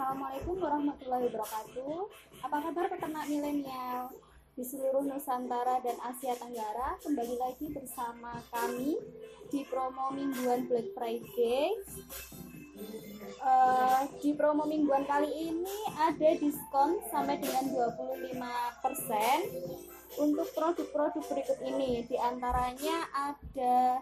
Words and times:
Assalamualaikum 0.00 0.64
warahmatullahi 0.64 1.28
wabarakatuh. 1.28 2.08
Apa 2.40 2.56
kabar 2.64 2.88
peternak 2.88 3.28
milenial 3.28 4.08
di 4.56 4.64
seluruh 4.64 5.04
Nusantara 5.04 5.76
dan 5.84 6.00
Asia 6.00 6.32
Tenggara? 6.40 6.96
Kembali 7.04 7.36
lagi 7.36 7.68
bersama 7.68 8.40
kami 8.48 8.96
di 9.52 9.60
promo 9.68 10.08
mingguan 10.16 10.64
Black 10.72 10.96
Friday. 10.96 11.84
Uh, 13.44 14.08
di 14.24 14.32
promo 14.32 14.64
mingguan 14.64 15.04
kali 15.04 15.52
ini 15.52 15.76
ada 15.92 16.32
diskon 16.32 16.96
sampai 17.12 17.36
dengan 17.36 17.68
25% 17.68 18.40
untuk 20.16 20.48
produk-produk 20.56 21.28
berikut 21.28 21.60
ini. 21.60 22.08
Di 22.08 22.16
antaranya 22.16 23.04
ada 23.12 24.00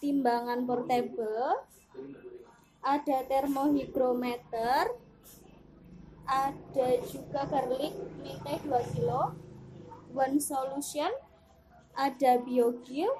timbangan 0.00 0.64
portable, 0.64 1.60
ada 2.80 3.20
termohigrometer, 3.28 5.04
ada 6.26 6.88
juga 7.06 7.46
garlic 7.46 7.94
mite 8.22 8.62
2 8.66 8.92
kilo, 8.98 9.34
one 10.10 10.42
solution, 10.42 11.10
ada 11.94 12.42
biogil, 12.42 13.10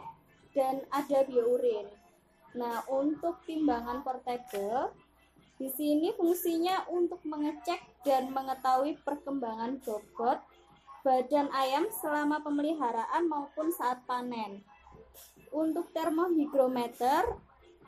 dan 0.52 0.82
ada 0.90 1.22
biourin. 1.24 1.86
Nah, 2.56 2.82
untuk 2.88 3.40
timbangan 3.46 4.02
portable, 4.02 4.90
di 5.56 5.72
sini 5.72 6.12
fungsinya 6.12 6.84
untuk 6.92 7.24
mengecek 7.24 7.80
dan 8.04 8.28
mengetahui 8.28 9.00
perkembangan 9.00 9.80
bobot 9.80 10.40
badan 11.00 11.48
ayam 11.54 11.86
selama 11.88 12.42
pemeliharaan 12.42 13.30
maupun 13.30 13.70
saat 13.72 14.02
panen. 14.04 14.60
Untuk 15.54 15.88
termohigrometer 15.94 17.38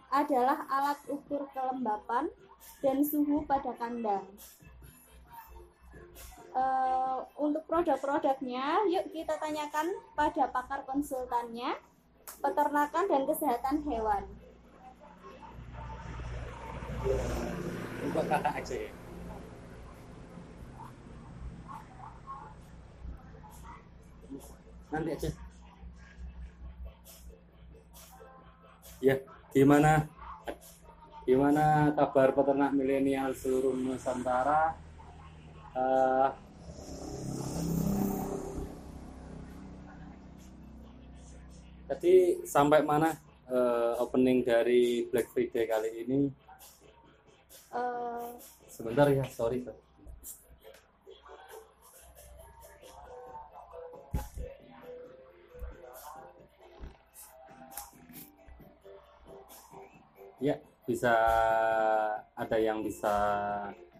adalah 0.08 0.64
alat 0.70 1.00
ukur 1.10 1.50
kelembapan 1.52 2.30
dan 2.80 3.04
suhu 3.04 3.44
pada 3.44 3.74
kandang. 3.76 4.24
Uh, 6.58 7.22
untuk 7.38 7.62
produk-produknya, 7.70 8.82
yuk 8.90 9.14
kita 9.14 9.38
tanyakan 9.38 9.94
pada 10.18 10.50
pakar 10.50 10.82
konsultannya, 10.90 11.78
peternakan 12.42 13.06
dan 13.06 13.22
kesehatan 13.30 13.86
hewan. 13.86 14.26
Nanti 24.90 25.10
aja. 25.14 25.30
Ya, 28.98 29.14
gimana 29.54 30.10
gimana 31.22 31.94
kabar 31.94 32.34
peternak 32.34 32.74
milenial 32.74 33.30
seluruh 33.30 33.78
Nusantara 33.78 34.74
uh, 35.78 36.47
tadi 41.88 42.44
sampai 42.44 42.84
mana 42.84 43.08
uh, 43.48 43.96
opening 44.04 44.44
dari 44.44 45.08
Black 45.08 45.32
Friday 45.32 45.64
kali 45.64 46.04
ini? 46.04 46.28
Uh, 47.72 48.36
sebentar 48.68 49.08
ya 49.08 49.24
sorry 49.28 49.64
Ya, 60.38 60.54
bisa 60.86 61.10
ada 62.38 62.56
yang 62.62 62.86
bisa 62.86 63.10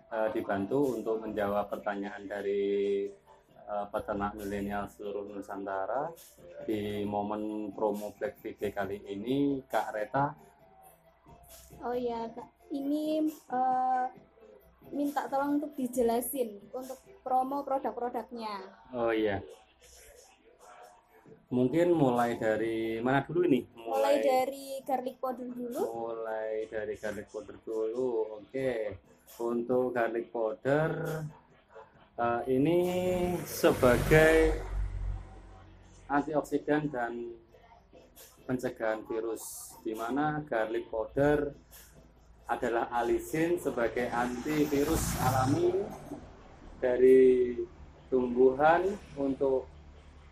uh, 0.06 0.28
dibantu 0.30 0.94
untuk 0.94 1.18
menjawab 1.18 1.66
pertanyaan 1.66 2.30
dari 2.30 3.10
uh, 3.68 3.86
peternak 3.92 4.34
milenial 4.34 4.88
seluruh 4.88 5.28
Nusantara 5.28 6.10
di 6.64 7.04
momen 7.04 7.70
promo 7.76 8.16
Black 8.16 8.40
Friday 8.40 8.72
kali 8.72 8.98
ini, 9.04 9.60
Kak 9.68 9.92
Reta. 9.92 10.34
Oh 11.84 11.94
iya, 11.94 12.26
Kak. 12.32 12.48
Ini 12.72 13.28
uh, 13.52 14.04
minta 14.92 15.28
tolong 15.28 15.60
untuk 15.60 15.76
dijelasin 15.76 16.72
untuk 16.72 16.98
promo 17.20 17.62
produk-produknya. 17.62 18.56
Oh 18.96 19.12
iya 19.12 19.44
mungkin 21.48 21.96
mulai 21.96 22.36
dari 22.36 23.00
mana 23.00 23.24
dulu 23.24 23.48
ini 23.48 23.64
mulai, 23.72 23.88
mulai 23.88 24.14
dari 24.20 24.66
garlic 24.84 25.16
powder 25.16 25.48
dulu 25.48 25.80
mulai 25.80 26.68
dari 26.68 26.94
garlic 27.00 27.26
powder 27.32 27.56
dulu 27.64 28.36
oke 28.36 28.72
untuk 29.40 29.96
garlic 29.96 30.28
powder 30.28 31.24
uh, 32.18 32.42
ini 32.50 32.80
sebagai 33.46 34.58
antioksidan 36.10 36.90
dan 36.90 37.32
pencegahan 38.44 39.06
virus 39.06 39.76
di 39.86 39.94
mana 39.94 40.42
garlic 40.50 40.90
powder 40.90 41.54
adalah 42.48 42.88
alisin 42.96 43.60
sebagai 43.60 44.08
antivirus 44.08 45.20
alami 45.20 45.84
dari 46.80 47.54
tumbuhan 48.08 48.88
untuk 49.20 49.68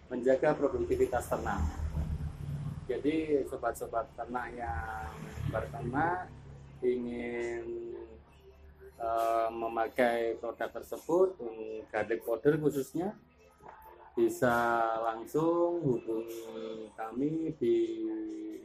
menjaga 0.08 0.56
produktivitas 0.56 1.28
ternak. 1.28 1.60
Jadi 2.88 3.44
sobat-sobat 3.50 4.08
ternak 4.16 4.54
yang 4.56 5.12
berternak 5.52 6.30
ingin 6.80 7.75
memakai 9.76 10.40
produk 10.40 10.72
tersebut, 10.72 11.36
garlic 11.92 12.24
powder 12.24 12.56
khususnya, 12.56 13.12
bisa 14.16 14.48
langsung 15.04 15.84
hubungi 15.84 16.88
kami 16.96 17.52
di 17.60 18.00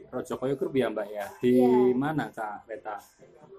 Rojokoyo 0.08 0.56
Group 0.56 0.80
ya 0.80 0.88
Mbak 0.88 1.08
ya. 1.12 1.28
Di 1.36 1.60
ya. 1.60 1.92
mana 1.92 2.32
Kak 2.32 2.64
Reta? 2.64 2.96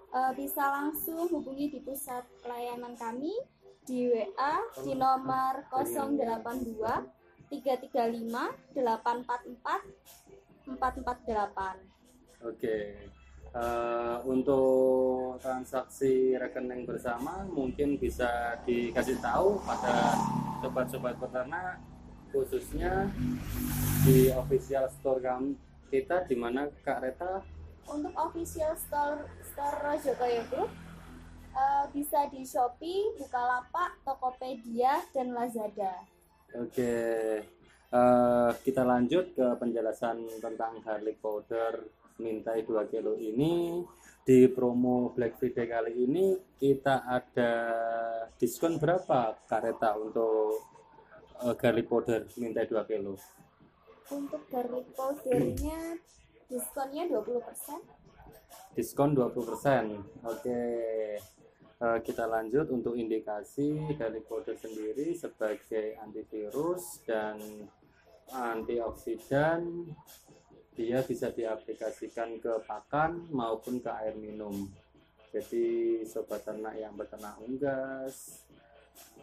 Uh, 0.09 0.33
bisa 0.33 0.65
langsung 0.65 1.29
hubungi 1.29 1.69
di 1.69 1.77
pusat 1.85 2.25
pelayanan 2.41 2.97
kami 2.97 3.37
di 3.85 4.09
WA 4.09 4.65
di 4.81 4.97
nomor 4.97 5.69
082 5.69 7.53
335 7.53 8.73
844 8.73 10.73
448. 10.73 12.49
Oke. 12.49 13.13
Uh, 13.53 14.17
untuk 14.25 15.37
transaksi 15.37 16.33
rekening 16.41 16.89
bersama 16.89 17.45
mungkin 17.45 18.01
bisa 18.01 18.57
dikasih 18.65 19.21
tahu 19.21 19.61
pada 19.61 20.17
sobat-sobat 20.57 21.13
peternak 21.21 21.77
khususnya 22.33 23.13
di 24.01 24.33
official 24.33 24.89
store 24.89 25.21
kami 25.21 25.53
kita 25.93 26.25
di 26.25 26.33
mana 26.33 26.65
Kak 26.81 27.05
Reta? 27.05 27.45
Untuk 27.85 28.17
official 28.17 28.73
store 28.73 29.29
store 29.45 30.01
Jokowi 30.01 30.41
Group 30.49 30.73
uh, 31.53 31.85
bisa 31.93 32.25
di 32.33 32.41
Shopee, 32.41 33.13
Bukalapak, 33.21 34.01
Tokopedia, 34.01 35.05
dan 35.13 35.37
Lazada. 35.37 36.01
Oke, 36.57 36.93
uh, 37.93 38.49
kita 38.65 38.81
lanjut 38.81 39.37
ke 39.37 39.45
penjelasan 39.61 40.25
tentang 40.41 40.81
garlic 40.81 41.21
powder 41.21 42.02
mintai 42.19 42.65
2 42.65 42.91
kilo 42.91 43.17
ini. 43.17 43.81
Di 44.23 44.47
promo 44.47 45.11
Black 45.11 45.35
Friday 45.35 45.67
kali 45.67 46.07
ini 46.07 46.31
kita 46.55 47.03
ada 47.03 47.51
diskon 48.39 48.79
berapa 48.79 49.35
Kareta 49.43 49.99
untuk 49.99 50.63
uh, 51.43 51.53
garlic 51.59 51.91
powder 51.91 52.23
mintai 52.39 52.63
2 52.63 52.89
kilo? 52.89 53.19
Untuk 54.11 54.47
garlic 54.47 54.87
powdernya 54.95 55.99
diskonnya 56.47 57.03
20%. 57.11 58.77
Diskon 58.77 59.11
20%. 59.11 60.23
Oke. 60.23 60.61
Eh, 61.83 61.99
kita 61.99 62.23
lanjut 62.31 62.71
untuk 62.71 62.95
indikasi 62.95 63.91
dari 63.99 64.23
kode 64.23 64.55
sendiri 64.55 65.11
sebagai 65.19 65.99
antivirus 65.99 67.03
dan 67.03 67.35
antioksidan 68.31 69.91
dia 70.73 71.01
bisa 71.05 71.29
diaplikasikan 71.29 72.41
ke 72.41 72.53
pakan 72.65 73.29
maupun 73.29 73.79
ke 73.79 73.89
air 73.89 74.17
minum 74.17 74.69
jadi 75.33 76.01
sobat 76.05 76.45
ternak 76.45 76.77
yang 76.77 76.93
beternak 76.93 77.37
unggas 77.41 78.45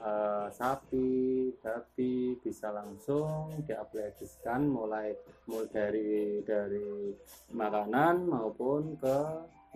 uh, 0.03 0.49
sapi, 0.51 1.51
babi 1.61 2.35
bisa 2.41 2.73
langsung 2.75 3.63
diaplikasikan 3.63 4.67
mulai 4.67 5.15
mulai 5.47 5.69
dari 5.71 6.43
dari 6.43 7.15
makanan 7.55 8.27
maupun 8.27 8.97
ke 8.99 9.19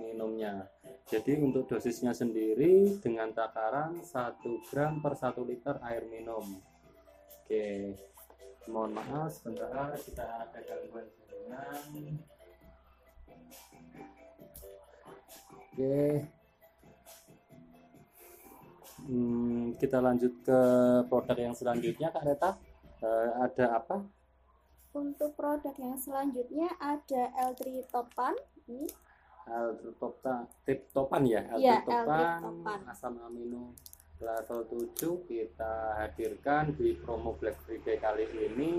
minumnya. 0.00 0.66
Jadi 1.06 1.38
untuk 1.38 1.70
dosisnya 1.70 2.10
sendiri 2.16 2.98
dengan 2.98 3.30
takaran 3.30 4.02
1 4.02 4.66
gram 4.66 4.98
per 4.98 5.14
1 5.14 5.38
liter 5.46 5.78
air 5.86 6.02
minum. 6.10 6.42
Oke, 7.44 7.92
mohon 8.66 8.96
maaf 8.96 9.30
sebentar 9.38 9.94
kita 10.00 10.24
ada 10.48 10.58
gangguan 10.64 11.06
jaringan. 11.44 12.14
Oke. 15.54 16.00
Hmm, 19.04 19.76
kita 19.76 20.00
lanjut 20.00 20.32
ke 20.40 20.60
produk 21.12 21.36
yang 21.36 21.52
selanjutnya 21.52 22.08
Kak 22.08 22.24
Reta. 22.24 22.50
Eh, 23.04 23.30
ada 23.36 23.64
apa? 23.76 23.96
Untuk 24.94 25.36
produk 25.36 25.74
yang 25.76 25.98
selanjutnya 25.98 26.72
ada 26.80 27.28
L3 27.52 27.84
Topan. 27.90 28.32
Ini 28.64 28.88
L-triptopan 29.44 30.48
triptopan 30.64 31.20
ya 31.28 31.44
Iya, 31.60 31.84
L-triptopan 31.84 32.16
L-triptopan. 32.16 32.78
asam 32.88 33.12
amino 33.20 33.76
level 34.16 34.64
7 34.96 35.28
kita 35.28 36.00
hadirkan 36.00 36.72
di 36.72 36.96
promo 36.96 37.36
Black 37.36 37.60
Friday 37.60 38.00
kali 38.00 38.24
ini 38.24 38.72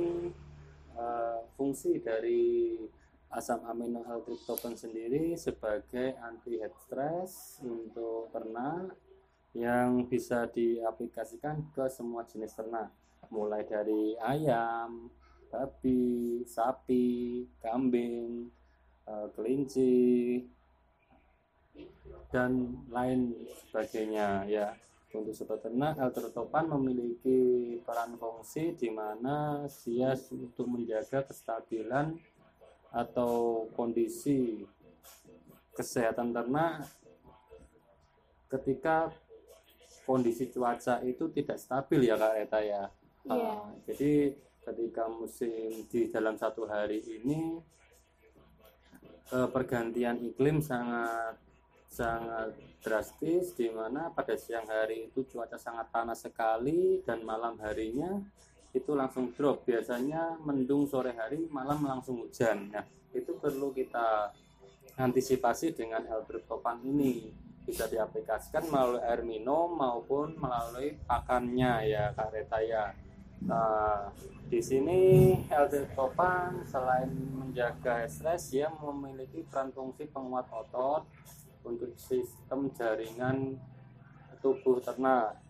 Eh, 0.95 1.39
fungsi 1.59 1.99
dari 1.99 2.79
asam 3.27 3.67
amino 3.67 3.99
L-triptopan 4.07 4.79
sendiri 4.79 5.35
sebagai 5.35 6.15
anti 6.23 6.55
head 6.55 6.71
stress 6.87 7.59
untuk 7.59 8.31
ternak 8.31 8.95
yang 9.51 10.07
bisa 10.07 10.47
diaplikasikan 10.47 11.67
ke 11.75 11.91
semua 11.91 12.23
jenis 12.23 12.55
ternak. 12.55 12.95
Mulai 13.27 13.67
dari 13.67 14.15
ayam, 14.23 15.11
babi, 15.51 16.47
sapi, 16.47 17.43
kambing, 17.59 18.47
eh, 19.03 19.27
kelinci, 19.35 20.39
dan 22.31 22.71
lain 22.87 23.35
sebagainya 23.67 24.47
ya 24.47 24.71
untuk 25.21 25.35
sobat 25.35 25.63
ternak 25.63 25.95
L-tritopan 25.99 26.67
memiliki 26.75 27.39
peran 27.85 28.19
fungsi 28.19 28.75
di 28.75 28.89
mana 28.91 29.63
dia 29.83 30.15
untuk 30.33 30.67
menjaga 30.67 31.23
kestabilan 31.23 32.15
atau 32.91 33.65
kondisi 33.75 34.63
kesehatan 35.75 36.31
ternak 36.31 36.87
ketika 38.51 39.11
kondisi 40.07 40.47
cuaca 40.51 41.03
itu 41.03 41.27
tidak 41.33 41.59
stabil 41.59 42.07
ya 42.07 42.15
Kak 42.15 42.33
Eta 42.45 42.59
ya 42.63 42.83
Iya. 43.25 43.41
Ah, 43.41 43.73
jadi 43.89 44.37
ketika 44.61 45.09
musim 45.09 45.49
di 45.89 46.13
dalam 46.13 46.37
satu 46.37 46.69
hari 46.69 47.01
ini 47.01 47.57
eh, 49.33 49.49
pergantian 49.49 50.21
iklim 50.21 50.61
sangat 50.61 51.41
sangat 51.95 52.51
drastis 52.83 53.55
di 53.55 53.71
mana 53.71 54.11
pada 54.11 54.35
siang 54.35 54.67
hari 54.67 55.07
itu 55.07 55.23
cuaca 55.31 55.55
sangat 55.55 55.87
panas 55.95 56.27
sekali 56.27 56.99
dan 57.07 57.23
malam 57.23 57.55
harinya 57.63 58.19
itu 58.75 58.91
langsung 58.91 59.31
drop. 59.31 59.63
Biasanya 59.63 60.35
mendung 60.43 60.83
sore 60.91 61.15
hari 61.15 61.47
malam 61.47 61.87
langsung 61.87 62.27
hujan. 62.27 62.67
Nah 62.75 62.83
itu 63.15 63.39
perlu 63.39 63.71
kita 63.71 64.35
antisipasi 64.99 65.71
dengan 65.71 66.03
L-triptopan 66.03 66.83
ini. 66.83 67.31
Bisa 67.63 67.87
diaplikasikan 67.87 68.67
melalui 68.69 69.01
air 69.01 69.23
minum 69.23 69.73
maupun 69.73 70.35
melalui 70.35 70.99
pakannya 71.07 71.87
ya 71.87 72.11
Kak 72.11 72.29
Reta 72.35 72.59
ya. 72.61 72.93
Nah, 73.47 74.13
di 74.45 74.61
sini 74.61 75.33
L-triptopan 75.49 76.61
selain 76.69 77.09
menjaga 77.09 78.05
stres, 78.05 78.53
dia 78.53 78.69
memiliki 78.69 79.41
peran 79.47 79.73
fungsi 79.73 80.05
penguat 80.11 80.45
otot 80.53 81.07
untuk 81.65 81.91
sistem 81.97 82.69
jaringan 82.77 83.57
tubuh 84.39 84.77
ternak 84.77 85.41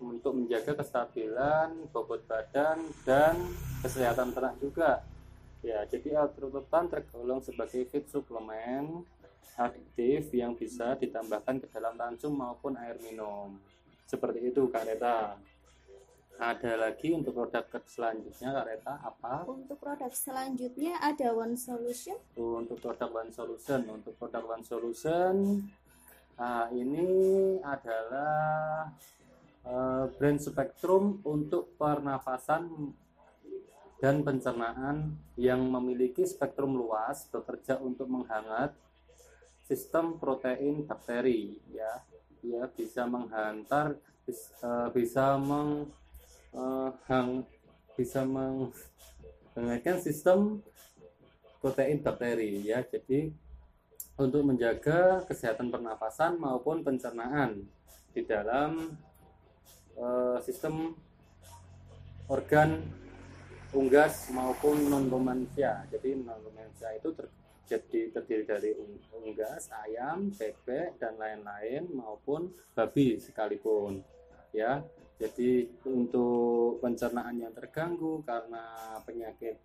untuk 0.00 0.32
menjaga 0.32 0.72
kestabilan 0.80 1.92
bobot 1.92 2.24
badan 2.24 2.80
dan 3.04 3.36
kesehatan 3.84 4.32
ternak 4.32 4.56
juga. 4.56 5.04
Ya, 5.60 5.84
jadi 5.84 6.24
L-triptopan 6.24 6.88
tergolong 6.88 7.44
sebagai 7.44 7.84
feed 7.92 8.08
suplemen 8.08 9.04
aktif 9.60 10.32
yang 10.32 10.56
bisa 10.56 10.96
ditambahkan 10.96 11.60
ke 11.60 11.66
dalam 11.68 12.00
ransum 12.00 12.32
maupun 12.32 12.80
air 12.80 12.96
minum. 13.04 13.60
Seperti 14.08 14.48
itu 14.48 14.72
Kak 14.72 14.88
Reta. 14.88 15.36
Ada 16.40 16.72
lagi 16.80 17.12
untuk 17.12 17.36
produk 17.36 17.68
selanjutnya 17.84 18.48
Kak 18.48 18.64
Reta 18.64 18.94
apa? 19.04 19.44
Untuk 19.44 19.76
produk 19.76 20.08
selanjutnya 20.08 20.96
ada 20.96 21.36
One 21.36 21.52
Solution. 21.60 22.16
Untuk 22.32 22.80
produk 22.80 23.12
One 23.12 23.28
Solution, 23.28 23.84
untuk 23.92 24.16
produk 24.16 24.48
One 24.48 24.64
Solution 24.64 25.60
ah, 26.40 26.64
ini 26.72 27.04
adalah 27.60 28.88
eh, 29.68 30.04
brand 30.16 30.40
spektrum 30.40 31.20
untuk 31.28 31.76
pernafasan 31.76 32.88
dan 34.00 34.24
pencernaan 34.24 35.12
yang 35.36 35.60
memiliki 35.60 36.24
spektrum 36.24 36.72
luas 36.72 37.28
bekerja 37.28 37.76
untuk 37.84 38.08
menghangat 38.08 38.72
sistem 39.68 40.16
protein 40.16 40.88
bakteri 40.88 41.60
ya 41.68 42.00
ya 42.40 42.64
bisa 42.72 43.04
menghantar 43.04 44.00
bis- 44.24 44.56
eh, 44.64 44.88
bisa 44.96 45.36
meng 45.36 45.99
eh, 46.54 46.90
hang 47.08 47.44
bisa 47.94 48.24
menghangatkan 48.24 49.98
sistem 50.00 50.64
protein 51.60 52.00
bakteri 52.00 52.64
ya. 52.64 52.80
Jadi 52.86 53.34
untuk 54.20 54.44
menjaga 54.44 55.24
kesehatan 55.24 55.72
pernafasan 55.72 56.36
maupun 56.36 56.84
pencernaan 56.84 57.64
di 58.12 58.22
dalam 58.26 58.96
eh, 59.96 60.38
sistem 60.44 60.96
organ 62.30 62.84
unggas 63.70 64.30
maupun 64.34 64.90
non 64.90 65.06
manusia 65.06 65.86
jadi 65.90 66.18
non 66.18 66.42
manusia 66.50 66.90
itu 66.94 67.14
ter- 67.14 67.30
jadi 67.70 68.10
terdiri 68.10 68.44
dari 68.46 68.70
ung- 68.74 69.02
unggas 69.14 69.70
ayam 69.86 70.30
bebek 70.34 70.98
dan 70.98 71.14
lain-lain 71.14 71.86
maupun 71.90 72.50
babi 72.74 73.22
sekalipun 73.22 74.02
ya 74.50 74.82
jadi 75.20 75.68
untuk 75.84 76.80
pencernaan 76.80 77.36
yang 77.36 77.52
terganggu 77.52 78.24
karena 78.24 78.96
penyakit 79.04 79.60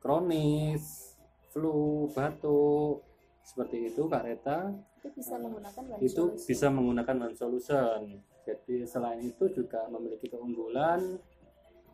kronis 0.00 1.12
flu 1.52 2.08
batuk 2.16 3.04
seperti 3.44 3.92
itu 3.92 4.08
Kak 4.08 4.24
Reta 4.24 4.72
Itu 4.98 5.12
bisa 5.12 5.36
menggunakan 5.36 5.82
One 5.86 6.00
itu 6.00 6.22
Solution. 6.32 6.48
bisa 6.48 6.66
menggunakan 6.72 7.16
one 7.28 7.36
solution. 7.36 8.00
Jadi 8.42 8.76
selain 8.88 9.20
itu 9.22 9.44
juga 9.54 9.86
memiliki 9.86 10.26
keunggulan 10.26 10.98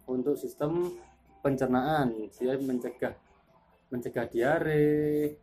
untuk 0.08 0.36
sistem 0.38 0.96
pencernaan, 1.42 2.12
dia 2.32 2.54
mencegah 2.56 3.12
mencegah 3.92 4.26
diare, 4.30 5.36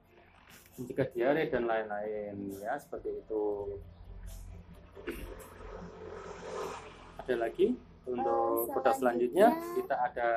mencegah 0.82 1.08
diare 1.14 1.44
dan 1.52 1.70
lain-lain 1.70 2.58
ya 2.58 2.74
seperti 2.82 3.22
itu. 3.22 3.46
Ada 7.30 7.46
lagi 7.46 7.78
untuk 8.10 8.74
produk 8.74 8.90
selanjutnya 8.98 9.54
selanjutnya- 9.54 9.78
kita 9.78 9.96
ada 10.02 10.30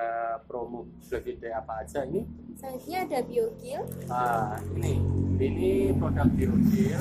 promo 0.44 0.84
Black 1.00 1.25
Friday 1.25 1.49
apa 1.49 1.80
aja 1.80 2.04
ini? 2.04 2.20
Selanjutnya 2.52 2.99
ada 3.08 3.18
BioGill. 3.25 3.82
Ah, 4.12 4.61
ini 4.76 5.00
ini 5.40 5.72
produk 5.96 6.28
biokil 6.37 7.00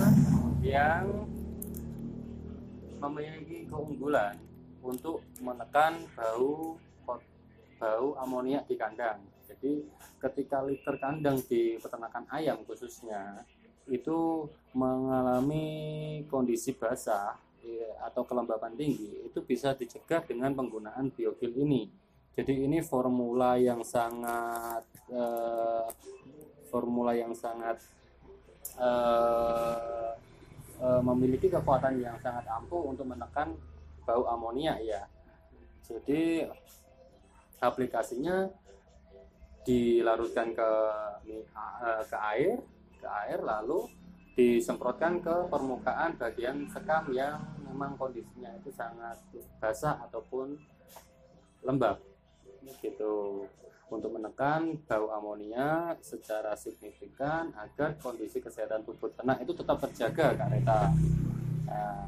yang 0.63 1.27
memiliki 3.03 3.67
keunggulan 3.67 4.39
untuk 4.79 5.27
menekan 5.43 6.07
bau 6.15 6.79
bau 7.75 8.07
amoniak 8.24 8.63
di 8.71 8.79
kandang. 8.79 9.19
Jadi 9.43 9.83
ketika 10.24 10.63
liter 10.63 10.95
kandang 11.03 11.43
di 11.51 11.75
peternakan 11.83 12.31
ayam 12.31 12.63
khususnya 12.63 13.43
itu 13.91 14.48
mengalami 14.71 15.67
kondisi 16.31 16.71
basah 16.71 17.36
atau 18.01 18.25
kelembapan 18.25 18.74
tinggi 18.74 19.25
itu 19.25 19.39
bisa 19.46 19.77
dicegah 19.77 20.25
dengan 20.25 20.51
penggunaan 20.58 21.13
biokil 21.13 21.53
ini. 21.56 21.88
Jadi 22.32 22.63
ini 22.63 22.80
formula 22.80 23.60
yang 23.60 23.84
sangat 23.84 24.88
eh, 25.12 25.88
formula 26.72 27.12
yang 27.12 27.36
sangat 27.36 27.77
eh, 28.80 30.12
eh, 30.80 31.01
memiliki 31.03 31.51
kekuatan 31.51 32.00
yang 32.00 32.15
sangat 32.24 32.48
ampuh 32.48 32.88
untuk 32.88 33.03
menekan 33.06 33.51
bau 34.08 34.25
amonia 34.32 34.80
ya. 34.80 35.03
Jadi 35.84 36.48
aplikasinya 37.60 38.48
dilarutkan 39.68 40.56
ke 40.56 40.70
eh, 41.30 42.03
ke 42.08 42.18
air, 42.18 42.58
ke 42.98 43.08
air 43.27 43.39
lalu 43.44 44.00
disemprotkan 44.35 45.19
ke 45.19 45.35
permukaan 45.51 46.15
bagian 46.15 46.63
sekam 46.71 47.11
yang 47.11 47.39
memang 47.67 48.00
kondisinya 48.00 48.51
itu 48.55 48.71
sangat 48.71 49.19
basah 49.59 50.00
ataupun 50.07 50.55
lembab 51.61 52.00
gitu 52.81 53.45
untuk 53.91 54.15
menekan 54.15 54.79
bau 54.88 55.11
amonia 55.11 56.00
secara 56.00 56.55
signifikan 56.55 57.51
agar 57.59 58.00
kondisi 58.00 58.39
kesehatan 58.39 58.88
tubuh 58.88 59.11
ternak 59.11 59.43
itu 59.43 59.51
tetap 59.51 59.77
terjaga 59.83 60.31
Kak 60.31 60.47
Reta. 60.47 60.81
Nah, 61.67 62.07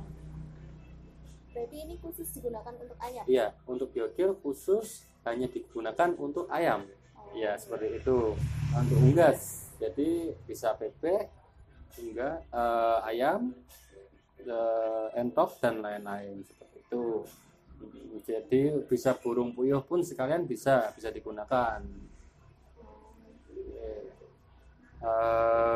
Berarti 1.54 1.78
ini 1.86 1.96
khusus 2.02 2.28
digunakan 2.34 2.74
untuk 2.74 2.98
ayam. 2.98 3.24
iya, 3.30 3.54
untuk 3.68 3.92
biokil 3.94 4.40
khusus 4.42 5.06
hanya 5.28 5.46
digunakan 5.52 6.10
untuk 6.18 6.48
ayam. 6.50 6.88
Oh. 7.14 7.36
Ya, 7.36 7.54
seperti 7.60 8.02
itu. 8.02 8.34
Untuk 8.74 8.98
unggas, 8.98 9.70
jadi 9.78 10.34
bisa 10.50 10.74
bebek, 10.80 11.30
hingga 12.00 12.42
eh, 12.50 13.10
ayam, 13.10 13.54
eh, 14.42 15.08
entok 15.20 15.58
dan 15.62 15.82
lain-lain 15.84 16.42
seperti 16.46 16.78
itu. 16.84 17.06
jadi 18.24 18.80
bisa 18.88 19.12
burung 19.20 19.52
puyuh 19.52 19.84
pun 19.84 20.00
sekalian 20.00 20.48
bisa 20.48 20.88
bisa 20.96 21.12
digunakan 21.12 21.84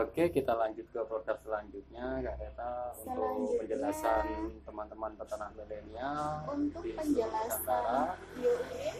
Oke, 0.08 0.32
kita 0.32 0.56
lanjut 0.56 0.88
ke 0.88 1.02
produk 1.04 1.36
selanjutnya, 1.44 2.24
Kak 2.24 2.36
Reta, 2.40 2.96
untuk 2.96 3.60
penjelasan 3.60 4.56
teman-teman 4.64 5.12
peternak 5.20 5.52
milenial. 5.52 6.48
Untuk 6.48 6.88
penjelasan 6.96 8.16
biourin. 8.40 8.96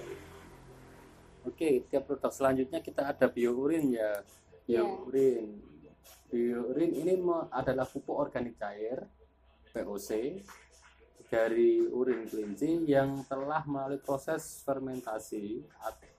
Oke, 1.48 1.88
tiap 1.88 2.12
produk 2.12 2.28
selanjutnya 2.28 2.84
kita 2.84 3.08
ada 3.08 3.32
biourin 3.32 3.96
ya. 3.96 4.20
Iya. 4.68 4.84
Biourin. 4.84 5.64
Biourin 6.28 6.92
ini 6.92 7.16
adalah 7.56 7.88
pupuk 7.88 8.28
organik 8.28 8.60
cair 8.60 9.00
(POC) 9.72 10.44
dari 11.28 11.84
urin 11.84 12.24
kelinci 12.28 12.88
yang 12.88 13.24
telah 13.28 13.64
melalui 13.68 14.00
proses 14.00 14.64
fermentasi 14.64 15.64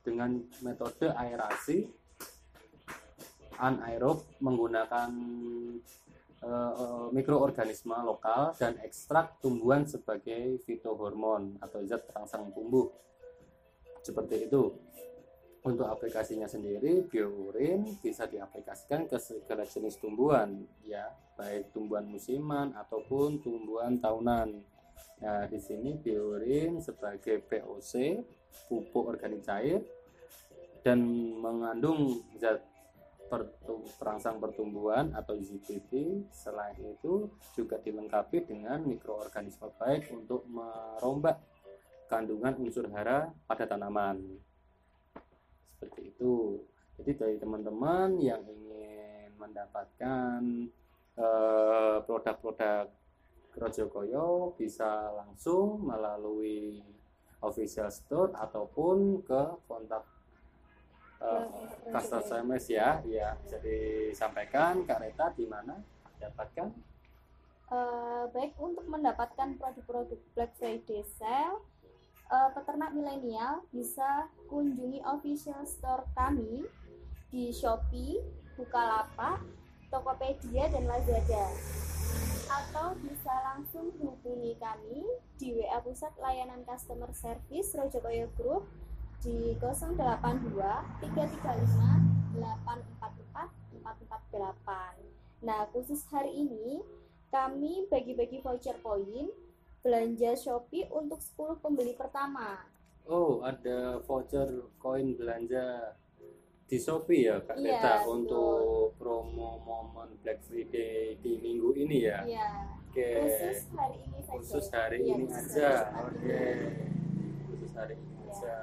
dengan 0.05 0.37
metode 0.61 1.13
aerasi 1.13 1.89
anaerob 3.59 4.25
menggunakan 4.39 5.11
eh, 6.41 7.07
mikroorganisme 7.13 7.97
lokal 8.05 8.55
dan 8.57 8.79
ekstrak 8.85 9.41
tumbuhan 9.43 9.85
sebagai 9.85 10.63
fitohormon 10.63 11.59
atau 11.61 11.83
zat 11.85 12.07
perangsang 12.07 12.49
tumbuh. 12.55 12.89
Seperti 14.01 14.49
itu 14.49 14.73
untuk 15.67 15.87
aplikasinya 15.91 16.47
sendiri 16.47 17.03
biourin 17.07 17.99
bisa 17.99 18.31
diaplikasikan 18.31 19.11
ke 19.11 19.19
segala 19.19 19.67
jenis 19.67 19.99
tumbuhan 19.99 20.63
ya 20.87 21.11
baik 21.35 21.75
tumbuhan 21.75 22.07
musiman 22.07 22.71
ataupun 22.79 23.43
tumbuhan 23.43 23.99
tahunan 23.99 24.63
nah 25.19 25.51
di 25.51 25.59
sini 25.59 25.99
biourin 25.99 26.79
sebagai 26.79 27.43
POC 27.43 28.23
pupuk 28.71 29.19
organik 29.19 29.43
cair 29.43 29.83
dan 30.87 31.03
mengandung 31.43 32.23
zat 32.39 32.63
perangsang 34.01 34.41
pertumbuhan 34.41 35.13
atau 35.13 35.37
ZPP. 35.37 36.25
Selain 36.33 36.81
itu 36.81 37.29
juga 37.53 37.77
dilengkapi 37.77 38.49
dengan 38.49 38.81
mikroorganisme 38.89 39.69
baik 39.77 40.09
untuk 40.17 40.49
merombak 40.49 41.37
kandungan 42.09 42.57
unsur 42.57 42.89
hara 42.89 43.29
pada 43.45 43.69
tanaman. 43.69 44.25
Seperti 45.79 46.11
itu. 46.11 46.59
Jadi 46.99 47.11
dari 47.15 47.37
teman-teman 47.39 48.19
yang 48.19 48.43
ingin 48.43 49.31
mendapatkan 49.39 50.43
eh, 51.15 51.97
produk-produk 52.03 52.91
Rojokoyo 53.59 54.55
bisa 54.59 55.15
langsung 55.15 55.87
melalui 55.87 56.83
official 57.39 57.91
store 57.91 58.35
ataupun 58.35 59.23
ke 59.23 59.43
kontak 59.67 60.07
uh, 61.19 61.47
customer 61.91 62.23
service 62.23 62.67
ya. 62.71 63.03
Ya 63.07 63.35
bisa 63.43 63.59
disampaikan 63.63 64.87
Kak 64.87 65.03
Reta 65.03 65.35
di 65.35 65.47
mana 65.47 65.75
dapatkan? 66.23 66.71
Eh, 67.69 68.25
baik 68.33 68.57
untuk 68.57 68.89
mendapatkan 68.89 69.61
produk-produk 69.61 70.17
Black 70.33 70.57
Friday 70.57 71.05
sale, 71.05 71.61
eh, 72.29 72.51
peternak 72.53 72.93
milenial 72.93 73.65
bisa 73.73 74.29
kunjungi 74.53 75.01
official 75.05 75.65
store 75.65 76.05
kami 76.13 76.65
di 77.29 77.53
Shopee, 77.53 78.21
Bukalapak, 78.57 79.45
Tokopedia, 79.93 80.69
dan 80.73 80.89
Lazada. 80.89 81.47
Atau 82.49 82.97
bisa 83.05 83.33
langsung 83.45 83.93
hubungi 84.01 84.57
kami 84.57 85.05
di 85.37 85.53
WA 85.53 85.85
Pusat 85.85 86.17
Layanan 86.17 86.65
Customer 86.65 87.13
Service 87.13 87.77
Rojokoyo 87.77 88.33
Group 88.41 88.65
di 89.21 89.53
082 89.61 90.01
335 91.05 92.39
844 92.41 93.85
448. 93.85 95.45
Nah, 95.45 95.69
khusus 95.71 96.03
hari 96.09 96.33
ini 96.35 96.81
kami 97.29 97.85
bagi-bagi 97.93 98.41
voucher 98.41 98.81
poin 98.81 99.29
belanja 99.81 100.35
Shopee 100.35 100.91
untuk 100.91 101.19
10 101.19 101.59
pembeli 101.59 101.95
pertama. 101.95 102.63
oh 103.07 103.41
ada 103.41 104.03
voucher 104.03 104.47
koin 104.77 105.15
belanja 105.15 105.95
di 106.65 106.77
Shopee 106.77 107.25
ya 107.25 107.41
Kak 107.41 107.57
Iya, 107.57 107.73
Reta 107.75 107.93
betul. 107.99 108.13
untuk 108.15 108.61
promo 108.95 109.57
momen 109.59 110.13
Black 110.21 110.45
Friday 110.45 111.17
di 111.17 111.39
minggu 111.39 111.73
ini 111.75 112.05
ya 112.05 112.21
Iya, 112.23 112.49
oke 112.85 113.09
khusus 113.17 113.59
hari 113.73 113.97
ini 114.03 114.19
saja. 114.21 114.33
khusus 114.35 114.67
hari 114.69 114.97
Iya, 114.99 115.09
ini 115.11 115.25
aja 115.27 115.71
oke 115.97 116.21
ini. 116.21 117.27
khusus 117.49 117.73
hari 117.73 117.95
ini 117.97 118.13
Iya. 118.13 118.29
aja 118.29 118.57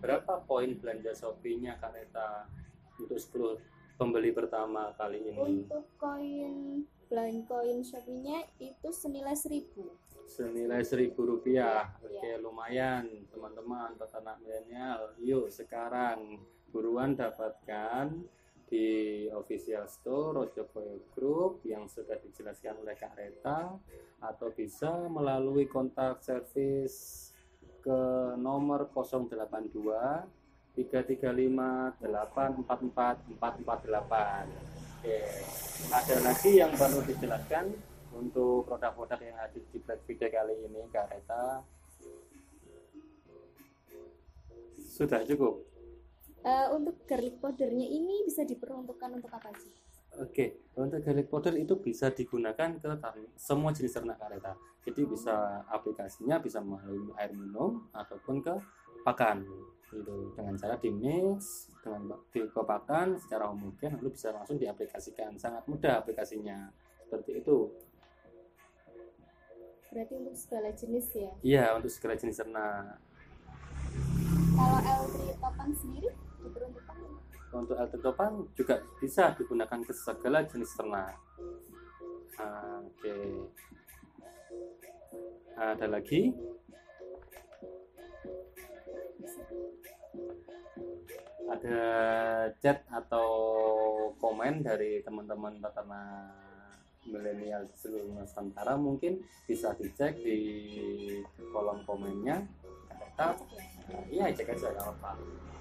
berapa 0.00 0.34
poin 0.42 0.70
belanja 0.74 1.12
Shopee-nya 1.12 1.76
Kak 1.76 1.92
Reta 1.92 2.48
untuk 2.96 3.20
10 3.20 3.60
pembeli 3.94 4.32
pertama 4.32 4.96
kali 4.96 5.20
ini 5.22 5.36
Untuk 5.36 5.84
koin 5.94 6.80
belanja 7.06 7.44
koin 7.44 7.84
Shopee-nya 7.84 8.40
itu 8.56 8.88
senilai 8.88 9.36
1000. 9.36 9.68
Senilai 10.32 10.80
seribu 10.80 11.28
rupiah. 11.28 11.92
Iya, 12.00 12.08
oke 12.08 12.30
lumayan 12.40 13.04
teman-teman 13.28 13.92
peternak 14.00 14.40
milenial. 14.40 15.12
Yuk 15.20 15.52
sekarang 15.52 16.40
buruan 16.72 17.12
dapatkan 17.12 18.16
di 18.72 19.28
official 19.36 19.84
store 19.84 20.32
Rojokoyo 20.32 21.12
Group 21.12 21.60
yang 21.68 21.84
sudah 21.84 22.16
dijelaskan 22.16 22.80
oleh 22.80 22.96
Kak 22.96 23.12
Reta 23.12 23.76
atau 24.24 24.48
bisa 24.56 25.12
melalui 25.12 25.68
kontak 25.68 26.24
service 26.24 27.28
ke 27.84 28.32
nomor 28.40 28.88
082 28.88 29.68
335 30.72 32.00
844 32.00 33.36
448 33.36 34.72
Oke, 35.02 35.18
ada 35.90 36.16
lagi 36.22 36.62
yang 36.62 36.72
perlu 36.78 37.02
dijelaskan 37.02 37.91
untuk 38.12 38.68
produk-produk 38.68 39.20
yang 39.20 39.36
hadir 39.40 39.64
di 39.72 39.78
Black 39.80 40.00
Friday 40.04 40.30
kali 40.30 40.54
ini, 40.62 40.80
Kak 40.92 41.08
Reta? 41.10 41.64
Sudah 44.76 45.24
cukup. 45.24 45.64
Eh, 46.42 46.66
untuk 46.74 47.06
garlic 47.06 47.38
powdernya 47.38 47.86
ini 47.86 48.26
bisa 48.26 48.42
diperuntukkan 48.42 49.14
untuk 49.14 49.30
apa 49.30 49.54
sih? 49.54 49.70
Oke, 50.20 50.68
untuk 50.76 51.00
garlic 51.00 51.32
powder 51.32 51.56
itu 51.56 51.78
bisa 51.80 52.12
digunakan 52.12 52.76
ke 52.76 52.90
semua 53.38 53.72
jenis 53.72 53.96
ternak 53.96 54.20
Kak 54.20 54.28
Reta. 54.28 54.52
Jadi 54.82 55.06
bisa 55.06 55.62
aplikasinya 55.70 56.42
bisa 56.42 56.58
melalui 56.58 57.14
air 57.16 57.32
minum 57.32 57.88
ataupun 57.94 58.42
ke 58.42 58.54
pakan. 59.06 59.46
Gitu. 59.88 60.34
Dengan 60.36 60.56
cara 60.56 60.74
di 60.76 60.90
mix 60.92 61.68
dengan 61.80 62.16
di 62.32 62.40
ke 62.44 62.60
pakan 62.60 63.16
secara 63.20 63.48
homogen 63.48 64.00
lalu 64.00 64.12
bisa 64.12 64.34
langsung 64.34 64.58
diaplikasikan. 64.58 65.38
Sangat 65.38 65.64
mudah 65.70 66.02
aplikasinya. 66.02 66.68
Seperti 67.06 67.40
itu. 67.40 67.70
Berarti 69.92 70.14
untuk 70.16 70.36
segala 70.36 70.68
jenis 70.72 71.06
ya. 71.12 71.30
Iya, 71.44 71.64
untuk 71.76 71.92
segala 71.92 72.16
jenis 72.16 72.40
ternak. 72.40 72.96
Kalau 74.52 74.78
L3 74.80 75.16
topan 75.36 75.70
sendiri 75.76 76.08
diperuntukkan 76.40 76.96
untuk 77.52 77.76
alter 77.76 78.00
topan 78.00 78.48
juga 78.56 78.80
bisa 78.96 79.36
digunakan 79.36 79.84
ke 79.84 79.92
segala 79.92 80.40
jenis 80.48 80.72
ternak. 80.72 81.20
Ah, 82.40 82.80
Oke. 82.80 83.12
Ada 85.52 85.84
lagi? 85.84 86.32
Ada 91.52 91.80
chat 92.64 92.80
atau 92.88 93.28
komen 94.16 94.64
dari 94.64 95.04
teman-teman 95.04 95.60
peternak 95.60 96.51
milenial 97.06 97.66
seluruh 97.74 98.14
Nusantara 98.14 98.78
mungkin 98.78 99.22
bisa 99.46 99.74
dicek 99.76 100.22
di 100.22 100.38
kolom 101.50 101.82
komennya. 101.86 102.46
Kata, 102.88 103.36
iya 104.08 104.30
cek 104.30 104.54
aja 104.54 104.72
nggak 104.72 105.51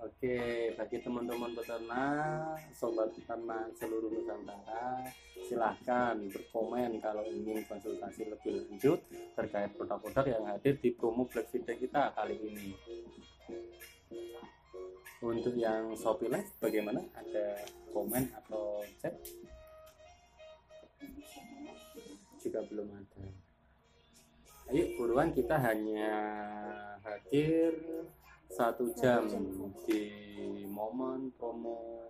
Oke, 0.00 0.72
bagi 0.72 0.96
teman-teman 1.04 1.52
peternak, 1.52 2.56
sobat 2.72 3.12
peternak 3.12 3.68
seluruh 3.76 4.08
Nusantara, 4.08 5.04
silahkan 5.44 6.16
berkomen 6.32 6.96
kalau 7.04 7.20
ingin 7.28 7.60
konsultasi 7.68 8.32
lebih 8.32 8.64
lanjut 8.64 8.96
terkait 9.36 9.76
produk-produk 9.76 10.24
yang 10.40 10.44
hadir 10.48 10.80
di 10.80 10.96
promo 10.96 11.28
Black 11.28 11.52
Friday 11.52 11.76
kita 11.76 12.16
kali 12.16 12.32
ini. 12.32 12.72
Untuk 15.20 15.52
yang 15.58 15.92
Shopee 15.92 16.32
Live, 16.32 16.56
bagaimana? 16.56 17.04
Ada 17.12 17.66
komen 17.92 18.32
atau 18.40 18.80
chat? 19.02 19.12
Juga 22.40 22.62
belum 22.72 22.88
ada. 22.88 23.24
Ayo 24.72 24.96
buruan 24.96 25.30
kita 25.30 25.60
hanya 25.60 26.10
hadir 27.04 27.74
satu 28.48 28.94
jam 28.94 29.26
di 29.84 30.02
momen 30.66 31.32
promo 31.34 32.06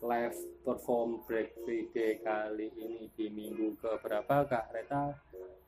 live 0.00 0.34
perform 0.62 1.20
Black 1.24 1.52
Friday 1.58 2.18
kali 2.18 2.70
ini 2.72 3.10
di 3.12 3.26
minggu 3.28 3.76
ke 3.76 3.98
berapa 3.98 4.46
Kak 4.46 4.70
Reta? 4.70 5.04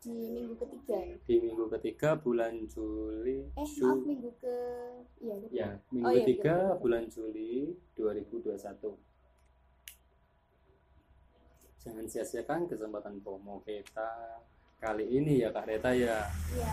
di 0.00 0.16
minggu 0.32 0.56
ketiga 0.56 0.96
ya? 0.96 1.16
Di 1.20 1.34
minggu 1.36 1.64
ketiga 1.68 2.16
bulan 2.16 2.64
Juli. 2.64 3.52
eh 3.52 3.66
Ju- 3.68 3.84
maaf 3.84 4.00
minggu 4.00 4.30
ke 4.40 4.56
iya 5.20 5.34
lupa. 5.36 5.52
Ya, 5.52 5.68
minggu 5.92 6.08
Oh, 6.08 6.12
iya, 6.14 6.18
ketiga 6.24 6.54
betul, 6.56 6.64
betul. 6.64 6.80
bulan 6.80 7.04
Juli 7.06 7.52
2021. 7.92 8.96
Jangan 11.76 12.06
sia-siakan 12.06 12.60
kesempatan 12.64 13.20
promo 13.20 13.60
kita 13.60 14.40
kali 14.78 15.04
ini 15.10 15.44
ya 15.44 15.52
Kak 15.52 15.68
Reta 15.68 15.92
ya. 15.92 16.24
iya 16.50 16.72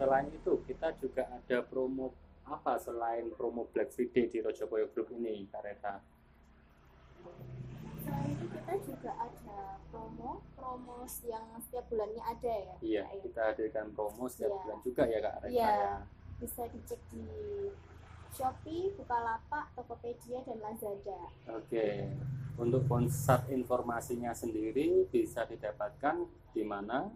Selain 0.00 0.32
itu 0.32 0.64
kita 0.64 0.96
juga 0.96 1.28
ada 1.28 1.60
promo 1.60 2.16
apa 2.48 2.80
selain 2.80 3.28
promo 3.36 3.68
Black 3.68 3.92
Friday 3.92 4.26
di 4.26 4.40
Rojokoyo 4.40 4.88
Group 4.90 5.12
ini 5.12 5.44
Kak 5.46 5.60
Reta? 5.60 6.00
selain 8.00 8.32
itu 8.32 8.48
kita 8.48 8.74
juga 8.80 9.12
ada 9.12 9.76
promo 9.92 10.40
promo 10.56 11.04
yang 11.20 11.44
setiap 11.60 11.84
bulannya 11.92 12.22
ada 12.24 12.48
ya 12.48 12.74
Iya, 12.80 13.02
Kak, 13.04 13.12
ya? 13.12 13.20
kita 13.20 13.40
hadirkan 13.44 13.86
promo 13.92 14.24
setiap 14.24 14.48
Iya. 14.48 14.60
bulan 14.64 14.78
juga 14.80 15.02
ya 15.04 15.18
Kak 15.20 15.34
Reta 15.36 15.52
Iya. 15.52 15.68
ya. 15.68 15.94
bisa 16.40 16.62
dicek 16.72 17.00
di 17.12 17.24
Shopee, 18.32 18.96
Bukalapak, 18.96 19.76
Tokopedia, 19.76 20.40
dan 20.40 20.56
Lazada. 20.64 21.20
Oke. 21.52 22.08
Untuk 22.56 22.88
pusat 22.88 23.44
informasinya 23.50 24.32
sendiri 24.32 25.04
bisa 25.06 25.44
didapatkan 25.44 26.24
di 26.56 26.64
mana? 26.64 27.12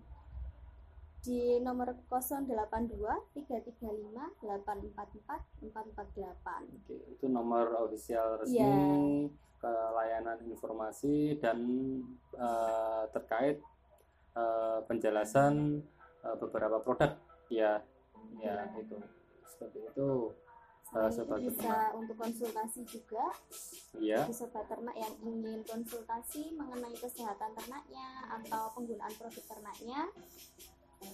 Di 1.24 1.56
nomor 1.64 1.88
082 2.04 3.00
335 3.32 4.44
844 4.44 5.64
448. 5.72 6.84
Oke, 6.84 6.96
itu 7.16 7.24
nomor 7.32 7.72
ofisial 7.80 8.36
resmi 8.36 8.60
Iya. 8.60 9.32
ke 9.56 9.72
layanan 9.96 10.38
informasi 10.44 11.40
dan 11.40 11.58
eh, 12.36 13.02
terkait 13.08 13.56
eh, 14.36 14.78
penjelasan 14.84 15.80
eh, 16.20 16.36
beberapa 16.36 16.84
produk 16.84 17.16
ya 17.48 17.80
ya 18.36 18.68
Iya. 18.68 18.84
itu 18.84 18.96
seperti 19.48 19.80
itu 19.80 20.10
Eh, 20.94 21.10
sobat 21.10 21.42
bisa 21.42 21.90
untuk 21.98 22.14
konsultasi 22.14 22.86
juga 22.86 23.26
ya 23.98 24.22
di 24.30 24.30
sobat 24.30 24.62
ternak 24.70 24.94
yang 24.94 25.10
ingin 25.26 25.58
konsultasi 25.66 26.54
mengenai 26.54 26.94
kesehatan 26.94 27.50
ternaknya 27.50 28.22
atau 28.30 28.70
penggunaan 28.78 29.10
produk 29.18 29.42
ternaknya 29.42 30.06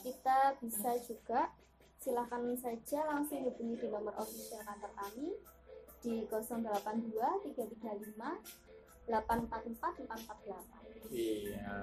kita 0.00 0.38
bisa 0.59 0.90
juga 1.00 1.50
silahkan 1.97 2.40
saja 2.56 3.04
langsung 3.06 3.44
hubungi 3.44 3.76
di 3.76 3.88
nomor 3.88 4.14
official 4.16 4.62
kantor 4.62 4.92
kami 4.97 5.28
di 6.00 6.25
082 6.25 7.12
335 7.12 8.16
844 9.06 10.09
448 10.09 11.12
iya 11.12 11.76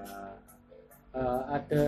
Eh, 1.07 1.41
ada 1.49 1.85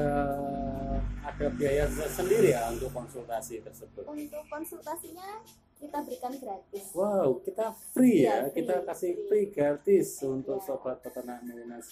ada 1.21 1.45
biaya 1.53 1.85
sendiri 2.07 2.49
ya 2.49 2.71
untuk 2.71 2.89
konsultasi 2.89 3.61
tersebut 3.61 4.01
untuk 4.07 4.41
konsultasinya 4.47 5.43
kita 5.77 6.01
berikan 6.01 6.33
gratis 6.39 6.89
Wow, 6.95 7.37
kita 7.43 7.69
free 7.93 8.25
ya, 8.25 8.47
Iya, 8.47 8.49
free, 8.49 8.55
kita 8.63 8.75
kasih 8.87 9.11
free. 9.13 9.27
free 9.27 9.47
gratis 9.53 10.23
untuk 10.23 10.57
Iya. 10.57 10.65
sobat 10.65 11.03
peternak 11.03 11.45
milenial 11.45 11.83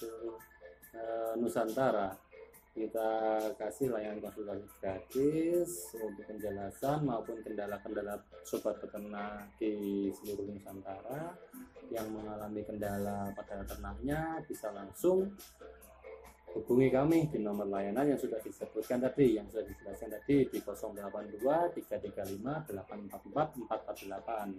eh, 0.97 1.33
Nusantara. 1.37 2.15
Kita 2.77 3.41
kasih 3.57 3.89
layanan 3.89 4.21
konsultasi 4.21 4.69
gratis 4.77 5.97
untuk 5.97 6.29
penjelasan 6.29 7.09
maupun 7.09 7.41
kendala-kendala 7.41 8.21
sobat 8.45 8.77
peternak 8.77 9.49
di 9.57 10.13
seluruh 10.13 10.45
Nusantara 10.45 11.33
yang 11.89 12.05
mengalami 12.13 12.61
kendala 12.61 13.33
pada 13.33 13.65
ternaknya 13.65 14.45
bisa 14.45 14.69
langsung 14.77 15.25
hubungi 16.53 16.93
kami 16.93 17.25
di 17.33 17.41
nomor 17.41 17.65
layanan 17.65 18.13
yang 18.13 18.19
sudah 18.21 18.37
disebutkan 18.45 19.01
tadi 19.01 19.41
yang 19.41 19.49
sudah 19.49 19.65
dijelaskan 19.65 20.13
tadi 20.13 20.45
di 20.45 20.61
082 20.61 21.81
335 21.81 22.77
844 22.77 23.57
448 23.73 24.53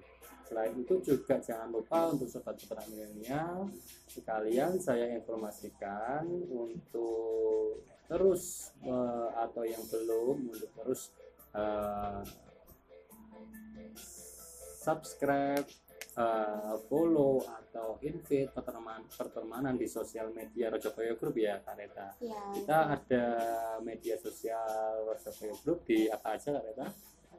selain 0.50 0.74
itu 0.74 0.94
juga 1.06 1.38
jangan 1.38 1.70
lupa 1.70 2.10
untuk 2.10 2.26
sobat 2.26 2.58
peternak 2.58 2.90
milenial 2.90 3.70
sekalian 4.10 4.74
saya 4.82 5.06
informasikan 5.14 6.26
untuk 6.50 7.78
terus 8.08 8.72
atau 9.36 9.62
yang 9.68 9.84
belum 9.92 10.48
untuk 10.48 10.70
terus 10.80 11.12
eh, 11.52 12.24
subscribe 14.80 15.68
eh, 16.16 16.74
follow 16.88 17.44
atau 17.44 18.00
invite 18.00 18.48
pertemanan 18.56 19.04
pertemanan 19.12 19.74
di 19.76 19.84
sosial 19.84 20.32
media 20.32 20.72
Rojokoyo 20.72 21.20
Group 21.20 21.36
ya 21.36 21.60
Kak 21.60 21.76
Reta 21.76 22.16
ya 22.24 22.40
kita 22.56 22.78
ada 22.96 23.26
media 23.84 24.16
sosial 24.16 25.04
Rojokoyo 25.04 25.54
Group 25.60 25.84
di 25.84 26.08
apa 26.08 26.40
aja 26.40 26.56
Kak 26.56 26.64
Reta 26.64 26.88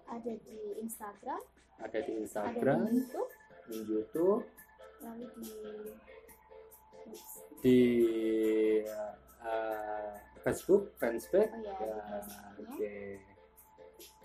ada 0.10 0.34
di 0.42 0.60
Instagram. 0.82 1.42
Ada 1.80 2.00
di 2.02 2.12
ada 2.18 2.22
Instagram. 2.26 2.80
di 2.82 2.98
YouTube. 2.98 3.32
Di 3.70 3.78
YouTube. 3.86 4.44
Lalu 5.06 5.26
di 5.38 5.52
di 7.60 7.80
Facebook 10.50 10.84
fanspage 10.98 11.54
oh 11.54 11.62
ya, 11.62 11.74
ya 11.78 11.98
Facebooknya. 12.10 12.66
oke. 12.66 12.96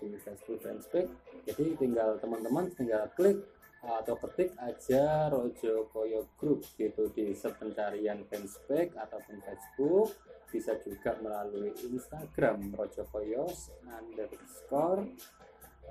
Di 0.01 0.07
Facebook 0.19 0.59
fanspage 0.65 1.11
jadi 1.45 1.65
tinggal 1.77 2.09
teman-teman 2.17 2.65
tinggal 2.73 3.05
klik 3.13 3.39
atau 3.85 4.17
ketik 4.17 4.49
aja 4.57 5.29
Rojo 5.29 5.85
Koyo 5.93 6.25
Group 6.41 6.65
gitu 6.73 7.05
di 7.13 7.37
search 7.37 7.61
pencarian 7.61 8.25
fanspage 8.25 8.97
ataupun 8.97 9.37
Facebook. 9.45 10.09
Bisa 10.49 10.73
juga 10.81 11.13
melalui 11.21 11.69
Instagram 11.85 12.73
Rojo 12.73 13.03
Koyo 13.13 13.45
underscore 13.85 15.05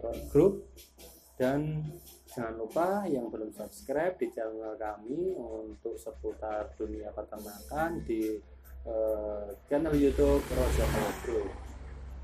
ro- 0.02 0.22
group. 0.34 0.66
Dan 1.34 1.82
jangan 2.30 2.54
lupa 2.58 2.88
yang 3.10 3.26
belum 3.30 3.50
subscribe 3.54 4.14
di 4.18 4.30
channel 4.30 4.74
kami 4.74 5.34
untuk 5.34 5.94
seputar 5.94 6.74
dunia 6.78 7.10
peternakan 7.10 8.02
di 8.06 8.38
eh, 8.84 9.46
channel 9.68 9.94
YouTube 9.96 10.42
Koyo 10.48 11.06
Group 11.24 11.50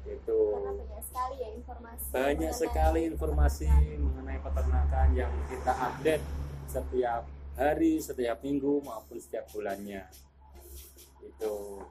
itu 0.09 0.41
banyak 0.65 1.03
sekali 1.05 1.37
ya 1.39 1.49
informasi 1.55 2.05
banyak 2.11 2.51
mengenai 2.51 2.61
sekali 2.61 3.01
informasi 3.07 3.67
peternakan. 3.69 4.01
mengenai 4.01 4.39
peternakan 4.41 5.09
yang 5.13 5.33
kita 5.47 5.73
update 5.77 6.25
setiap 6.71 7.23
hari, 7.59 7.99
setiap 7.99 8.39
minggu 8.41 8.81
maupun 8.81 9.19
setiap 9.19 9.45
bulannya. 9.53 10.07
Itu 11.21 11.83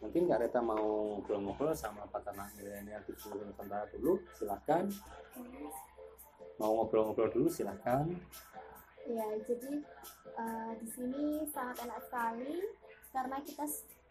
mungkin 0.00 0.28
Kak 0.28 0.38
Reta 0.40 0.60
mau 0.64 1.18
ngobrol-ngobrol 1.18 1.76
sama 1.76 2.08
peternak 2.08 2.52
milenial 2.56 3.02
di 3.04 3.12
seluruh 3.18 3.44
Nusantara 3.48 3.84
dulu, 3.92 4.22
silahkan. 4.32 4.88
Mau 6.56 6.72
ngobrol-ngobrol 6.80 7.28
dulu, 7.34 7.48
silahkan. 7.50 8.06
Ya, 9.04 9.28
jadi 9.44 9.84
eh, 10.40 10.72
di 10.80 10.88
sini 10.88 11.44
sangat 11.52 11.84
enak 11.84 12.00
sekali 12.08 12.64
karena 13.14 13.38
kita 13.46 13.62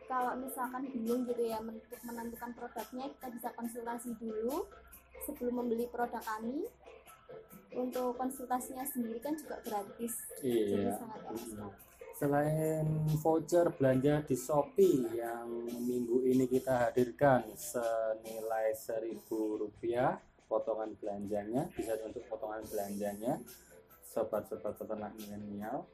kalau 0.07 0.39
misalkan 0.39 0.87
bingung 0.87 1.27
gitu 1.27 1.43
ya 1.43 1.59
untuk 1.59 1.99
menentukan 2.07 2.51
produknya 2.55 3.11
kita 3.19 3.27
bisa 3.35 3.49
konsultasi 3.51 4.15
dulu 4.15 4.63
sebelum 5.27 5.63
membeli 5.63 5.91
produk 5.91 6.23
kami. 6.23 6.63
Untuk 7.73 8.13
konsultasinya 8.21 8.85
sendiri 8.85 9.17
kan 9.17 9.33
juga 9.33 9.57
gratis, 9.65 10.13
jadi 10.37 10.93
Iya. 10.93 10.93
sangat 10.93 11.19
enak 11.25 11.41
sekali. 11.41 11.73
Selain 12.13 12.85
voucher 13.17 13.65
belanja 13.73 14.21
di 14.21 14.37
Shopee 14.37 15.01
yang 15.17 15.49
minggu 15.81 16.21
ini 16.29 16.45
kita 16.45 16.85
hadirkan 16.85 17.49
senilai 17.57 18.77
seribu 18.77 19.57
rupiah 19.57 20.21
potongan 20.45 20.93
belanjanya 21.01 21.65
bisa 21.73 21.97
untuk 22.05 22.21
potongan 22.29 22.61
belanjanya 22.69 23.41
sobat-sobat 24.05 24.77
peternak 24.77 25.17
milenial 25.17 25.89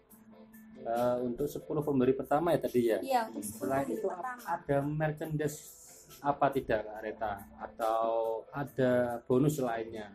Eh, 0.82 1.18
untuk 1.22 1.46
10 1.46 1.60
pemberi 1.82 2.13
pertama 2.13 2.50
ya 2.50 2.60
tadi 2.60 2.82
ya 2.84 2.98
Iya, 3.00 3.22
untuk 3.28 3.44
10 3.44 3.60
selain 3.60 3.84
pemberi 3.84 3.96
itu 3.96 4.08
pertama. 4.08 4.42
ada 4.48 4.78
merchandise 4.82 5.58
apa 6.20 6.46
tidak 6.50 6.82
Reta 7.00 7.34
atau 7.56 8.02
ada 8.50 8.92
bonus 9.24 9.60
lainnya 9.60 10.10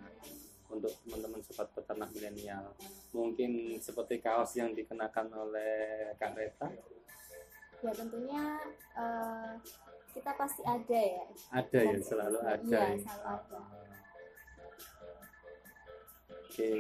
untuk 0.67 0.91
teman-teman 1.01 1.39
sobat 1.41 1.71
peternak 1.71 2.11
milenial 2.11 2.75
mungkin 3.11 3.51
seperti 3.79 4.19
kaos 4.19 4.53
yang 4.55 4.73
dikenakan 4.73 5.31
oleh 5.31 5.75
Kak 6.15 6.35
Reta 6.35 6.69
Ya 7.79 7.93
tentunya 7.93 8.43
eh, 8.97 9.53
kita 10.11 10.31
pasti 10.35 10.63
ada 10.65 10.97
ya. 10.99 11.25
ada 11.53 11.79
ya 11.81 11.99
selalu 12.01 12.39
ada 12.41 12.57
Iya, 12.59 12.81
ya. 12.81 12.99
selalu 12.99 13.25
ada. 13.29 13.61
oke 16.35 16.73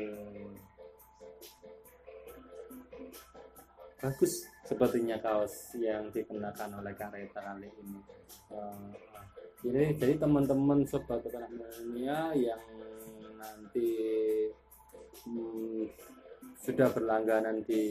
bagus 4.04 4.44
sepertinya 4.68 5.16
kaos 5.16 5.72
yang 5.80 6.12
dikenakan 6.12 6.76
oleh 6.84 6.92
Kak 6.92 7.16
Reta 7.16 7.40
kali 7.40 7.72
ini. 7.72 8.00
Eh, 8.52 8.88
jadi 9.64 9.96
jadi 9.96 10.14
teman-teman 10.20 10.84
sobat 10.84 11.24
peternak 11.24 11.48
milenial 11.48 12.36
yang 12.36 12.60
nanti 13.40 13.88
hmm, 15.24 15.88
sudah 16.60 16.92
berlangganan 16.92 17.64
di 17.64 17.84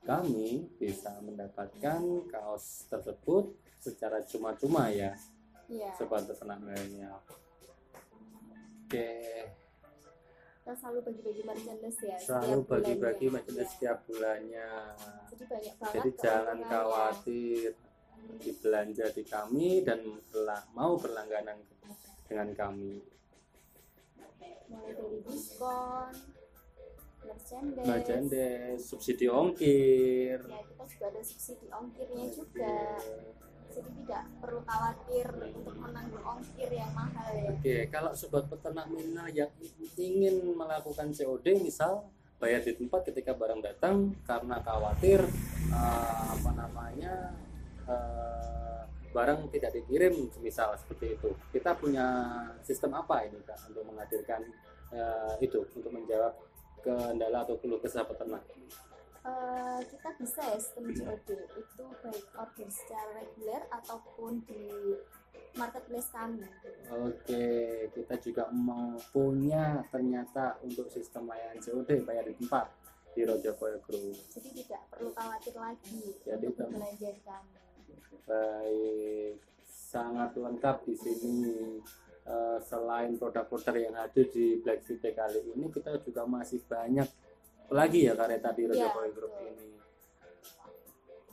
kami 0.00 0.64
bisa 0.80 1.12
mendapatkan 1.20 2.00
kaos 2.32 2.88
tersebut 2.88 3.52
secara 3.76 4.24
cuma-cuma 4.24 4.88
ya 4.88 5.12
Iya. 5.68 5.92
sobat 5.96 6.24
peternak 6.24 6.60
milenial. 6.64 7.20
Oke 8.84 9.08
Kita 10.64 10.72
selalu 10.74 11.00
bagi-bagi 11.04 11.42
merchandise 11.44 12.00
ya. 12.00 12.16
selalu 12.16 12.56
setiap 12.56 12.68
bagi-bagi 12.72 12.96
bulannya. 13.20 13.34
merchandise 13.36 13.60
Iya. 13.60 13.72
setiap 13.76 13.98
bulannya 14.02 14.68
Jadi 15.28 15.44
banyak 15.44 15.74
banget. 15.76 15.92
jadi 15.94 16.10
jangan 16.16 16.58
khawatir 16.64 17.68
dibelanja 18.40 19.06
di 19.12 19.22
kami 19.22 19.68
dan 19.82 20.00
berla- 20.24 20.66
mau 20.72 20.96
berlangganan 20.96 21.58
dengan 22.24 22.48
kami 22.54 23.04
Mulai 24.64 24.90
dari 24.90 25.18
diskon, 25.22 26.08
merchandise. 27.22 27.84
merchandise 27.84 28.80
subsidi 28.82 29.26
ongkir 29.28 30.40
Ya 30.40 30.60
kita 30.64 30.84
juga 30.88 31.04
ada 31.06 31.20
subsidi 31.20 31.68
ongkirnya 31.68 32.24
juga. 32.30 32.76
Jadi 33.74 33.90
tidak 34.06 34.22
perlu 34.38 34.60
khawatir 34.62 35.26
untuk 35.50 35.74
menanggung 35.82 36.22
ongkir 36.22 36.70
yang 36.70 36.92
mahal 36.94 37.28
ya. 37.34 37.50
Oke, 37.50 37.76
kalau 37.90 38.14
sobat 38.14 38.46
peternak 38.46 38.86
mina 38.86 39.26
yang 39.34 39.50
ingin 39.98 40.54
melakukan 40.54 41.10
COD 41.10 41.58
misal 41.58 42.06
bayar 42.38 42.62
di 42.62 42.78
tempat 42.78 43.10
ketika 43.10 43.34
barang 43.34 43.60
datang 43.66 44.14
karena 44.22 44.62
khawatir 44.62 45.26
eh, 45.74 46.22
apa 46.30 46.50
namanya 46.54 47.34
eh, 47.90 48.82
barang 49.10 49.50
tidak 49.50 49.74
dikirim 49.74 50.30
misal 50.38 50.74
seperti 50.78 51.18
itu. 51.18 51.34
Kita 51.50 51.74
punya 51.74 52.06
sistem 52.62 52.94
apa 52.94 53.26
ini 53.26 53.42
Kak 53.42 53.74
untuk 53.74 53.82
menghadirkan 53.90 54.42
eh, 54.94 55.34
itu 55.42 55.66
untuk 55.74 55.90
menjawab 55.90 56.34
kendala 56.84 57.42
atau 57.42 57.58
keluh 57.58 57.80
kesah 57.82 58.06
peternak? 58.06 58.44
Eh, 59.24 59.80
kita 59.88 60.12
bisa 60.20 60.40
ya 60.44 60.60
sistem 60.60 60.92
COD 60.92 61.28
itu 61.56 61.84
baik 62.04 62.26
order 62.36 62.68
secara 62.68 63.24
reguler 63.24 63.64
ataupun 63.72 64.44
di 64.44 64.68
marketplace 65.56 66.12
kami. 66.12 66.44
Oke, 66.92 67.46
kita 67.96 68.14
juga 68.20 68.52
mau 68.52 68.92
punya 69.16 69.80
ternyata 69.88 70.60
untuk 70.60 70.92
sistem 70.92 71.32
layanan 71.32 71.56
COD 71.56 72.04
bayar 72.04 72.28
di 72.28 72.36
tempat 72.36 72.68
di 73.16 73.24
Rojokoyo 73.24 73.80
Group. 73.88 74.12
Jadi 74.28 74.48
tidak 74.60 74.92
perlu 74.92 75.16
khawatir 75.16 75.56
lagi 75.56 76.20
Jadi 76.20 76.44
untuk 76.44 76.68
belanja 76.68 77.08
di 77.08 77.22
kami. 77.24 77.56
Baik, 78.28 79.40
sangat 79.64 80.36
lengkap 80.36 80.76
di 80.84 80.94
sini. 81.00 81.48
Eh, 82.24 82.58
selain 82.60 83.16
produk-produk 83.16 83.88
yang 83.88 83.96
hadir 83.96 84.28
di 84.28 84.60
Black 84.60 84.84
Friday 84.84 85.16
kali 85.16 85.40
ini, 85.44 85.68
kita 85.72 85.96
juga 86.04 86.28
masih 86.28 86.60
banyak 86.68 87.04
lagi 87.70 88.06
ya 88.06 88.14
kareta 88.14 88.52
di 88.52 88.62
Iya, 88.64 88.70
Rojokoyo 88.70 89.10
Group 89.12 89.32
ini 89.40 89.66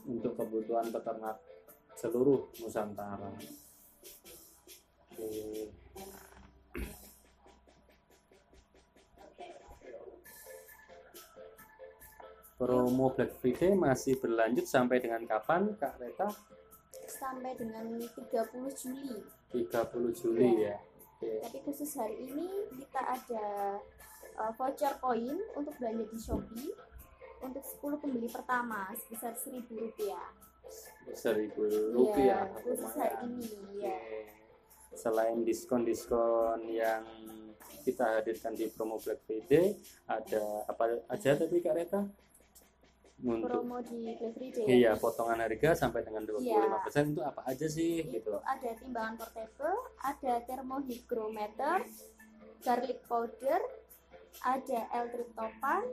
untuk 0.08 0.32
kebutuhan 0.34 0.90
peternak 0.90 1.38
seluruh 1.94 2.50
Nusantara. 2.58 3.30
Oke. 5.12 5.70
Promo 12.58 13.10
Black 13.10 13.34
Friday 13.42 13.74
masih 13.74 14.22
berlanjut 14.22 14.66
sampai 14.68 15.02
dengan 15.02 15.26
kapan 15.26 15.74
Kak 15.74 15.98
Reta? 15.98 16.30
Sampai 17.10 17.58
dengan 17.58 17.98
30 17.98 18.70
Juli. 18.70 19.18
30 19.50 20.12
Juli 20.14 20.62
Iya. 20.62 20.70
ya. 20.70 20.76
Oke. 21.18 21.32
Tapi 21.42 21.58
khusus 21.66 21.90
hari 21.98 22.16
ini 22.22 22.46
kita 22.70 23.02
ada 23.02 23.46
uh, 24.34 24.52
voucher 24.52 24.94
koin 24.98 25.38
untuk 25.52 25.74
belanja 25.76 26.04
di 26.04 26.18
Shopee 26.18 26.70
untuk 27.42 27.62
10 27.62 27.98
pembeli 27.98 28.28
pertama 28.28 28.90
sebesar 28.94 29.34
1000 29.34 29.66
rupiah. 29.68 30.30
Seribu 31.12 31.66
Iya, 31.66 31.90
rupiah. 31.90 32.42
khusus 32.54 32.92
hari 32.94 33.16
ini 33.26 33.44
ya. 33.82 33.98
Selain 34.92 35.42
diskon-diskon 35.42 36.64
yang 36.66 37.02
kita 37.82 38.20
hadirkan 38.20 38.54
di 38.54 38.68
promo 38.68 38.96
Black 38.96 39.20
Friday, 39.22 39.74
ada 40.06 40.42
apa 40.64 41.02
aja 41.08 41.34
tadi 41.34 41.58
Kak 41.58 41.74
Reta? 41.74 42.02
Untuk 43.22 43.46
Promo 43.48 43.78
di 43.80 44.14
Black 44.14 44.34
Friday. 44.34 44.64
iya 44.68 44.94
potongan 44.94 45.38
harga 45.40 45.74
sampai 45.76 46.02
dengan 46.02 46.22
25% 46.22 46.42
itu 47.10 47.22
apa 47.22 47.42
aja 47.44 47.66
sih 47.66 48.02
Itu 48.02 48.18
gitu. 48.20 48.34
ada 48.38 48.70
timbangan 48.74 49.14
portable, 49.16 49.78
ada 49.98 50.32
thermohygrometer, 50.42 51.78
garlic 52.60 52.98
powder, 53.02 53.60
ada 54.40 54.80
L-tryptophan, 54.90 55.84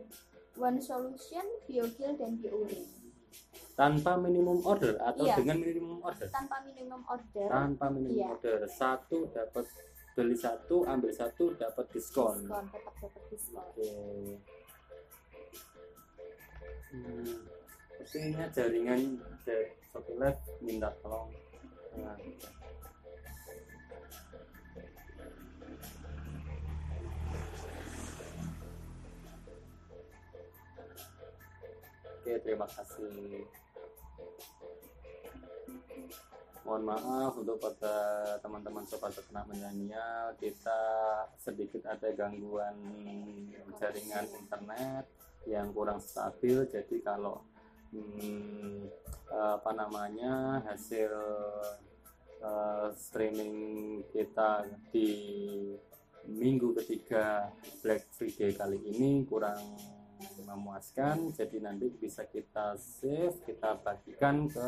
One 0.56 0.80
Solution, 0.80 1.44
Biogil 1.68 2.16
dan 2.16 2.40
Biourine. 2.40 2.88
Tanpa 3.76 4.20
minimum 4.20 4.60
order 4.68 5.00
atau 5.00 5.24
Iya. 5.24 5.40
dengan 5.40 5.58
minimum 5.64 6.00
order? 6.04 6.28
Tanpa 6.28 6.60
minimum 6.64 7.00
order, 7.08 7.48
Tanpa 7.48 7.86
minimum 7.88 8.16
Iya. 8.16 8.28
order. 8.36 8.58
Satu 8.68 9.32
dapat 9.32 9.66
beli 10.20 10.36
satu, 10.36 10.84
ambil 10.84 11.12
satu 11.16 11.56
dapat 11.56 11.86
diskon. 11.96 12.44
diskon 12.44 12.66
tetap 12.68 12.94
dapat 13.00 13.24
diskon. 13.32 13.64
Oke. 13.64 13.88
Hmm, 16.90 17.46
sepertinya 17.96 18.46
jaringan 18.50 19.02
dari 19.46 19.70
Shopee 19.94 20.18
minta 20.66 20.90
tolong. 21.00 21.30
Nah, 22.02 22.18
Oke, 32.30 32.46
terima 32.46 32.70
kasih. 32.70 33.42
Mohon 36.62 36.84
maaf 36.86 37.34
untuk 37.42 37.58
pada 37.58 37.98
teman-teman 38.38 38.86
sobat 38.86 39.18
peternak 39.18 39.50
milenial, 39.50 40.38
kita 40.38 40.78
sedikit 41.42 41.90
ada 41.90 42.06
gangguan 42.14 42.78
jaringan 43.82 44.30
internet 44.30 45.10
yang 45.50 45.74
kurang 45.74 45.98
stabil. 45.98 46.70
Jadi 46.70 47.02
kalau 47.02 47.42
hmm, 47.98 48.86
apa 49.34 49.74
namanya 49.74 50.62
hasil 50.70 51.10
eh, 52.46 52.88
streaming 52.94 53.58
kita 54.14 54.70
di 54.94 55.10
minggu 56.30 56.78
ketiga 56.78 57.50
Black 57.82 58.06
Friday 58.14 58.54
kali 58.54 58.78
ini 58.86 59.26
kurang 59.26 59.98
memuaskan. 60.46 61.32
Jadi 61.34 61.58
nanti 61.64 61.90
bisa 61.92 62.28
kita 62.28 62.78
save 62.80 63.42
kita 63.44 63.80
bagikan 63.82 64.48
ke 64.48 64.66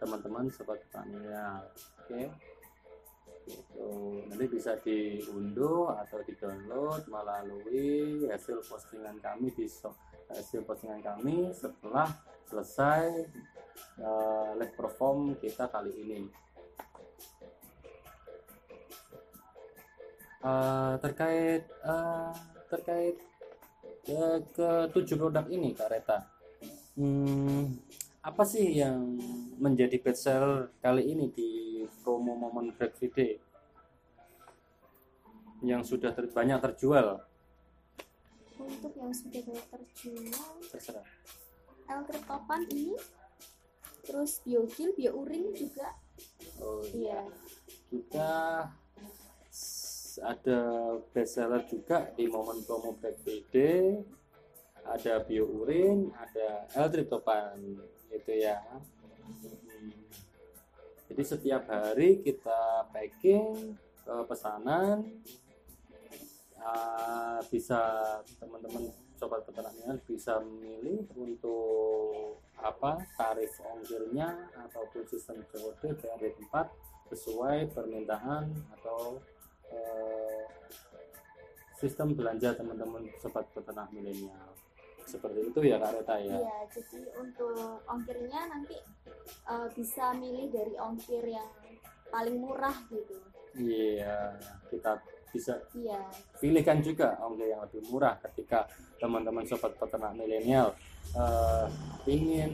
teman-teman 0.00 0.48
sobat 0.48 0.80
pertanian 0.88 1.60
oke. 2.00 2.22
Gitu. 3.50 3.88
nanti 4.30 4.46
bisa 4.46 4.78
diunduh 4.78 5.90
atau 5.98 6.22
di 6.22 6.38
download 6.38 7.02
melalui 7.10 8.22
hasil 8.30 8.62
postingan 8.62 9.18
kami 9.18 9.50
di 9.58 9.66
hasil 10.30 10.62
postingan 10.62 11.02
kami 11.02 11.50
setelah 11.50 12.06
selesai 12.46 13.26
eh, 13.98 14.50
live 14.54 14.74
perform 14.78 15.34
kita 15.42 15.66
kali 15.66 15.90
ini. 15.98 16.20
Eh, 20.40 20.94
terkait 21.02 21.64
eh, 21.68 22.32
terkait 22.70 23.16
ke, 24.04 24.20
ke 24.56 24.68
tujuh 24.92 25.16
produk 25.16 25.46
ini 25.48 25.76
Kak 25.76 25.88
Reta. 25.92 26.18
Hmm, 26.98 27.78
apa 28.20 28.42
sih 28.44 28.76
yang 28.76 29.16
menjadi 29.56 29.96
best 30.02 30.28
seller 30.28 30.68
kali 30.84 31.08
ini 31.12 31.32
di 31.32 31.50
promo 32.02 32.36
momen 32.36 32.72
Black 32.76 32.96
Friday? 32.98 33.40
Yang 35.60 35.96
sudah 35.96 36.12
ter- 36.12 36.32
banyak 36.32 36.58
terjual? 36.60 37.20
Untuk 38.60 38.92
yang 38.96 39.12
sudah 39.12 39.40
banyak 39.40 39.66
terjual, 39.72 40.52
terserah. 40.68 41.08
L-tryptophan 41.88 42.68
ini, 42.70 42.92
terus 44.04 44.40
Biogil, 44.44 44.92
Biourine 44.94 45.50
juga, 45.56 45.96
oh 46.60 46.84
iya. 46.92 47.24
kita 47.90 48.30
s- 48.68 48.79
ada 50.20 50.60
best 51.12 51.36
seller 51.36 51.62
juga 51.66 52.08
di 52.14 52.28
momen 52.28 52.60
promo 52.64 52.96
Black 53.00 53.20
Friday 53.24 54.00
ada 54.84 55.20
biourin 55.24 56.12
ada 56.16 56.68
L-tryptophan 56.76 57.58
itu 58.12 58.32
ya 58.36 58.60
Hmm. 59.30 59.94
jadi 61.06 61.22
setiap 61.22 61.70
hari 61.70 62.18
kita 62.20 62.90
packing 62.90 63.78
ke 64.02 64.14
pesanan 64.26 65.06
Ah, 66.60 67.40
bisa 67.48 67.80
teman-teman 68.36 68.92
sobat 69.16 69.40
peternaknya 69.48 69.96
bisa 70.04 70.44
memilih 70.44 71.08
untuk 71.16 72.36
apa 72.60 73.00
tarif 73.16 73.56
ongkirnya 73.64 74.52
ataupun 74.68 75.08
sistem 75.08 75.40
COD 75.48 75.96
dari 75.96 76.28
tempat 76.36 76.68
sesuai 77.08 77.72
permintaan 77.72 78.52
atau 78.76 79.24
sistem 81.72 82.12
belanja 82.12 82.52
teman-teman 82.52 83.08
sobat 83.16 83.48
peternak 83.50 83.88
milenial 83.90 84.52
seperti 85.02 85.42
itu 85.42 85.60
ya 85.64 85.80
Kak 85.80 85.90
Reta 85.96 86.16
ya 86.20 86.36
Iya, 86.38 86.58
jadi 86.70 87.00
untuk 87.18 87.56
ongkirnya 87.82 88.40
nanti 88.46 88.76
eh, 89.48 89.68
bisa 89.72 90.12
milih 90.14 90.52
dari 90.52 90.74
ongkir 90.76 91.24
yang 91.24 91.48
paling 92.06 92.36
murah 92.36 92.76
gitu. 92.86 93.16
iya 93.58 94.36
kita 94.68 95.00
bisa 95.30 95.58
Iya, 95.72 95.98
pilihkan 96.38 96.78
juga 96.78 97.18
ongkir 97.18 97.48
yang 97.48 97.62
lebih 97.64 97.82
murah 97.88 98.18
ketika 98.22 98.68
teman-teman 99.00 99.42
sobat 99.42 99.74
peternak 99.74 100.14
milenial 100.14 100.76
eh, 101.10 101.66
ingin 102.06 102.52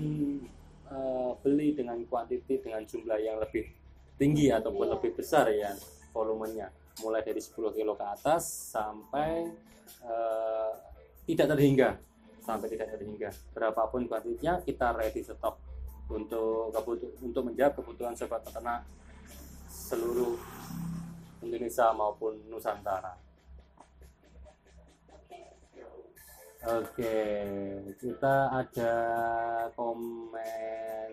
eh, 0.87 1.31
beli 1.42 1.74
dengan 1.74 1.98
kuantiti 2.07 2.57
dengan 2.57 2.81
jumlah 2.87 3.18
yang 3.18 3.37
lebih 3.37 3.68
tinggi 4.16 4.48
ataupun 4.48 4.87
Iya. 4.87 4.92
lebih 4.96 5.11
besar 5.12 5.50
ya 5.52 5.76
volumenya 6.14 6.72
mulai 7.04 7.20
dari 7.20 7.40
10 7.40 7.52
kilo 7.76 7.92
ke 7.96 8.04
atas 8.04 8.72
sampai 8.72 9.48
eh, 10.04 10.72
tidak 11.26 11.56
terhingga 11.56 11.98
sampai 12.40 12.70
tidak 12.70 12.94
terhingga 12.94 13.30
berapapun 13.50 14.06
kuantitinya 14.06 14.62
kita 14.62 14.94
ready 14.94 15.20
stok 15.20 15.59
untuk 16.06 16.70
kebutu- 16.70 17.14
untuk 17.18 17.42
menjawab 17.50 17.74
kebutuhan 17.82 18.14
sobat 18.14 18.40
peternak 18.46 18.87
seluruh 19.66 20.38
Indonesia 21.42 21.90
maupun 21.92 22.38
Nusantara. 22.48 23.14
Oke, 26.66 27.14
kita 28.02 28.50
ada 28.50 28.94
komen 29.78 31.12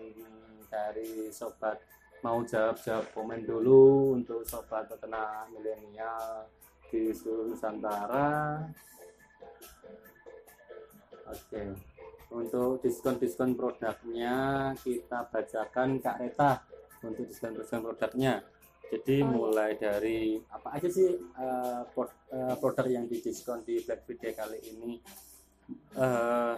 dari 0.66 1.30
sobat 1.30 1.78
mau 2.24 2.40
jawab-jawab 2.40 3.12
komen 3.12 3.44
dulu 3.44 4.16
untuk 4.16 4.40
sobat 4.48 4.88
peternak 4.88 5.44
milenial 5.52 6.48
di 6.88 7.12
seluruh 7.12 7.52
Nusantara. 7.52 8.64
Oke, 11.28 11.62
untuk 12.32 12.80
diskon-diskon 12.80 13.52
produknya 13.52 14.72
kita 14.80 15.28
bacakan 15.28 16.00
Kak 16.00 16.16
Reta 16.24 16.52
untuk 17.04 17.28
diskon-diskon 17.28 17.84
produknya. 17.84 18.40
Jadi 18.88 19.20
Oh, 19.20 19.28
iya. 19.28 19.32
mulai 19.32 19.70
dari 19.80 20.38
apa 20.48 20.76
aja 20.80 20.88
sih 20.88 21.16
eh, 21.18 21.82
pro- 21.92 22.24
eh, 22.30 22.54
produk 22.56 22.86
yang 22.88 23.04
didiskon 23.08 23.64
di 23.64 23.80
Black 23.84 24.04
Friday 24.06 24.32
kali 24.36 24.60
ini 24.60 25.00
eh 25.98 26.54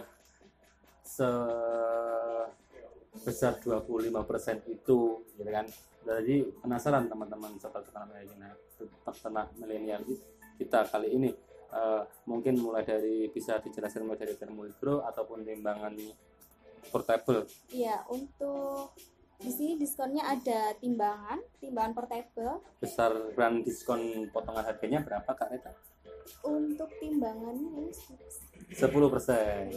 sebesar 3.19 3.57
25% 3.59 4.69
itu 4.69 4.99
gitu 5.25 5.51
kan. 5.51 5.65
Jadi 6.07 6.47
penasaran 6.63 7.11
teman-teman 7.11 7.59
sobat 7.59 7.83
peternak 7.83 8.15
milenial 8.15 8.55
peternak 9.03 9.47
milenial 9.59 10.01
kita 10.55 10.87
kali 10.87 11.09
ini 11.11 11.29
Eh, 11.67 12.03
mungkin 12.23 12.55
mulai 12.63 12.87
dari 12.87 13.27
bisa 13.27 13.59
dijelaskan 13.59 14.07
mulai 14.07 14.23
dari 14.23 14.39
termomikro 14.39 15.03
ataupun 15.03 15.43
timbangan 15.43 15.99
portable 16.87 17.43
iya 17.75 18.07
untuk 18.07 18.95
di 19.37 19.51
sini 19.51 19.73
diskonnya 19.75 20.31
ada 20.31 20.73
timbangan, 20.79 21.37
timbangan 21.59 21.93
portable. 21.93 22.63
besaran 22.79 23.61
diskon 23.61 24.31
potongan 24.31 24.63
harganya 24.63 25.03
berapa 25.03 25.27
kak 25.27 25.51
Reta? 25.53 25.71
Untuk 26.47 26.89
timbangannya 26.97 27.69
ini 27.83 27.91
10 28.73 29.13
persen. 29.13 29.69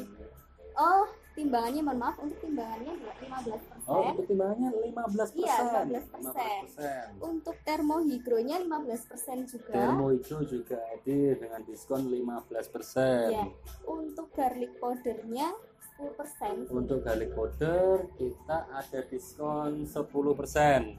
Oh, 0.80 1.04
timbangannya 1.36 1.82
mohon 1.84 1.98
maaf 2.00 2.16
untuk 2.24 2.40
timbangannya 2.40 2.92
15%. 3.20 3.84
Oh 3.84 4.00
untuk 4.16 4.24
timbangannya 4.24 4.68
15 4.72 5.36
Iya, 5.36 5.56
persen. 5.60 5.84
15%. 5.92 7.20
Untuk 7.20 7.56
termohigronya 7.68 8.56
15% 8.64 9.44
juga. 9.44 9.76
Termo 9.76 10.08
hijau 10.08 10.40
juga 10.48 10.80
hadir 10.88 11.36
dengan 11.36 11.60
diskon 11.68 12.08
15 12.08 12.66
persen. 12.72 13.28
Iya. 13.28 13.44
Untuk 13.84 14.32
garlic 14.32 14.72
powdernya 14.80 15.52
10%. 16.00 16.72
Untuk 16.72 17.04
garlic 17.04 17.36
powder 17.36 18.08
kita 18.16 18.58
ada 18.72 19.00
diskon 19.04 19.84
10 19.84 20.32
persen. 20.32 20.96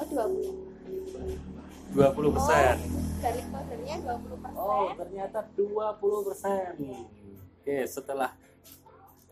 Oh, 0.00 0.06
20. 0.08 1.92
20 1.92 2.36
persen. 2.40 2.74
Garlic 3.20 3.46
powdernya 3.52 3.96
20%. 4.00 4.56
Oh, 4.56 4.88
ternyata 4.96 5.44
20 5.52 6.24
persen. 6.24 6.72
Oke, 7.60 7.82
setelah 7.90 8.30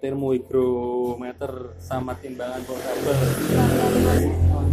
termohigrometer 0.04 1.80
sama 1.80 2.12
timbangan 2.20 2.60
portable 2.68 3.16
diskon 3.24 4.68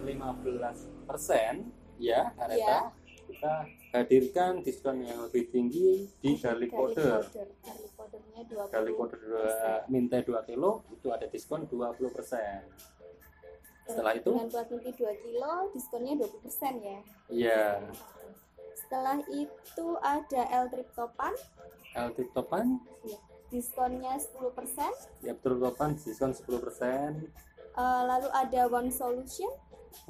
15 0.00 1.04
persen, 1.04 1.68
ya, 2.00 2.32
Kareta. 2.32 2.56
Iya. 2.56 2.78
Kita 3.24 3.54
hadirkan 3.92 4.64
diskon 4.64 5.04
yang 5.04 5.20
lebih 5.28 5.52
tinggi 5.52 6.08
di 6.16 6.40
garlic 6.40 6.72
powder. 6.72 7.28
Garlic 7.28 7.92
powdernya 7.92 8.40
20. 8.48 8.72
Garlic 8.72 8.94
powder 8.96 9.20
dua- 9.20 9.84
minta 9.92 10.16
2 10.24 10.48
kilo 10.48 10.80
itu 10.88 11.12
ada 11.12 11.28
diskon 11.28 11.68
20 11.68 12.08
persen. 12.08 12.64
Setelah 13.84 14.16
itu, 14.16 14.32
Dengan 14.32 14.48
kuantiti 14.48 14.90
2 14.96 15.12
kilo, 15.20 15.52
diskonnya 15.76 16.16
20% 16.16 16.74
ya. 16.80 16.98
ya, 17.28 17.64
Setelah 18.72 19.20
itu 19.28 19.86
ada 20.00 20.42
L-tryptophan, 20.64 21.34
LT 21.94 22.18
topan, 22.32 22.80
diskonnya 23.54 24.18
10%. 24.18 25.22
ya 25.22 25.38
topan 25.38 25.94
diskon 25.94 26.34
10 26.34 26.58
persen. 26.58 27.30
Eh, 27.74 28.02
lalu 28.06 28.26
ada 28.34 28.66
One 28.66 28.90
Solution, 28.90 29.50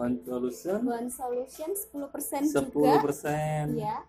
One 0.00 0.16
solution 0.24 0.80
One 0.88 1.12
Solution 1.12 1.76
10% 1.76 2.48
10 2.48 2.72
juga. 2.72 3.04
persen. 3.04 3.76
Ya. 3.76 4.00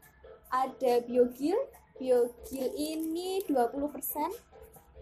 Ada 0.48 1.04
Biogil, 1.04 1.60
Biogil 2.00 2.68
ini 2.80 3.44
20%. 3.44 4.32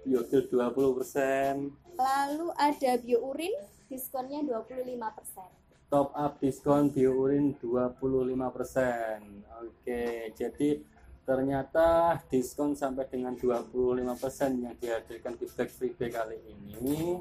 Biogil 0.02 0.50
20 0.50 0.98
persen. 0.98 1.70
Lalu 1.94 2.50
ada 2.58 2.92
Biourin, 2.98 3.54
diskonnya 3.86 4.42
25%. 4.42 5.62
Top 5.94 6.10
up 6.18 6.42
diskon 6.42 6.90
biourin 6.90 7.54
25 7.62 8.50
persen. 8.50 9.46
Oke, 9.62 10.34
jadi 10.34 10.82
ternyata 11.24 12.20
diskon 12.28 12.76
sampai 12.76 13.08
dengan 13.08 13.32
25 13.40 13.72
persen 14.20 14.60
yang 14.60 14.76
dihadirkan 14.76 15.40
di 15.40 15.48
Black 15.48 15.72
Friday 15.72 16.12
kali 16.12 16.38
ini. 16.52 17.16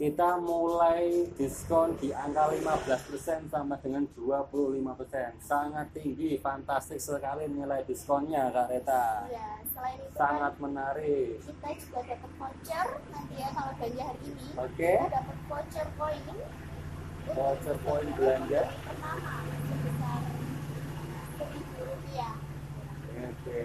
Kita 0.00 0.40
mulai 0.40 1.28
diskon 1.36 1.92
di 2.00 2.08
angka 2.08 2.48
15% 2.48 3.52
sama 3.52 3.76
dengan 3.84 4.08
25% 4.16 4.80
sangat 5.44 5.92
tinggi 5.92 6.40
fantastis 6.40 7.04
sekali 7.04 7.44
nilai 7.52 7.84
diskonnya 7.84 8.48
Kak 8.48 8.72
Reta. 8.72 9.28
Ya, 9.28 9.60
selain 9.68 10.00
itu 10.00 10.16
sangat 10.16 10.56
menarik. 10.56 11.44
kan 11.60 11.76
kita 11.76 11.84
juga 11.84 12.00
dapat 12.16 12.30
voucher 12.40 12.86
nanti 13.12 13.34
ya 13.44 13.48
kalau 13.52 13.72
belanja 13.76 14.04
hari 14.08 14.20
ini. 14.24 14.44
oke. 14.56 14.92
Kita 14.96 15.08
dapat 15.12 15.38
voucher 15.52 15.86
koin 16.00 16.22
voucher 17.36 17.76
poin 17.84 18.08
belanja. 18.16 18.62
Pertama 18.72 19.34
sebesar 19.68 20.20
seribu 21.36 21.80
rupiah. 21.84 22.49
Oke, 23.20 23.64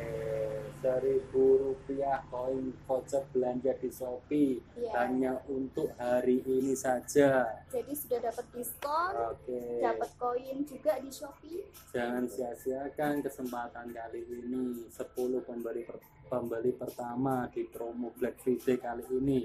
seribu 0.83 1.43
rupiah 1.57 2.19
koin 2.27 2.75
voucher 2.83 3.23
belanja 3.31 3.71
di 3.79 3.87
Shopee 3.87 4.59
Iya. 4.75 4.91
hanya 4.99 5.33
untuk 5.47 5.95
hari 5.95 6.43
ini 6.43 6.75
saja. 6.75 7.47
Jadi 7.71 7.93
sudah 7.95 8.19
dapat 8.21 8.45
diskon, 8.51 9.13
Oke, 9.31 9.79
dapat 9.79 10.09
koin 10.19 10.57
juga 10.61 10.99
di 10.99 11.07
Shopee. 11.07 11.63
jangan 11.89 12.27
sia-siakan 12.27 13.23
kesempatan 13.23 13.95
kali 13.95 14.21
ini. 14.25 14.91
10 14.91 15.39
pembeli 15.39 15.87
per- 15.87 16.03
pembeli 16.27 16.75
pertama 16.75 17.47
di 17.47 17.63
promo 17.63 18.11
Black 18.11 18.41
Friday 18.41 18.75
kali 18.75 19.05
ini 19.09 19.39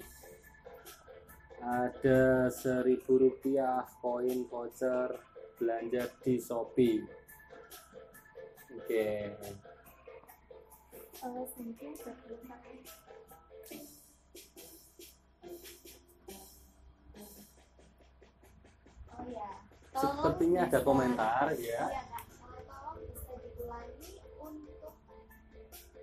ada 1.61 2.49
seribu 2.49 3.21
rupiah 3.21 3.85
koin 4.01 4.49
voucher 4.49 5.13
belanja 5.55 6.09
di 6.19 6.35
Shopee. 6.41 6.99
Oke. 8.71 8.97
Eh, 8.97 9.70
selanjutnya 11.21 11.93
ada 12.01 12.13
belum 12.25 12.41
pakai. 12.49 12.77
Oh 19.13 19.25
ya. 19.29 19.51
Tolong 19.93 20.17
Sepertinya 20.17 20.61
ada 20.65 20.81
komentar 20.81 21.47
ya. 21.61 21.85
Kak. 21.85 21.93
Eh, 21.93 22.05
Tolong 22.65 22.99
bisa 23.05 23.33
diulangi 23.37 24.13
untuk 24.41 24.95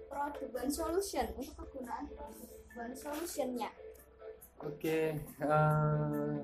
produk 0.05 0.49
One 0.53 0.69
Solution 0.69 1.27
untuk 1.33 1.65
produk 1.73 2.29
One 2.77 2.93
Solutionnya. 2.93 3.73
Oke, 4.57 5.17
eh, 5.17 6.37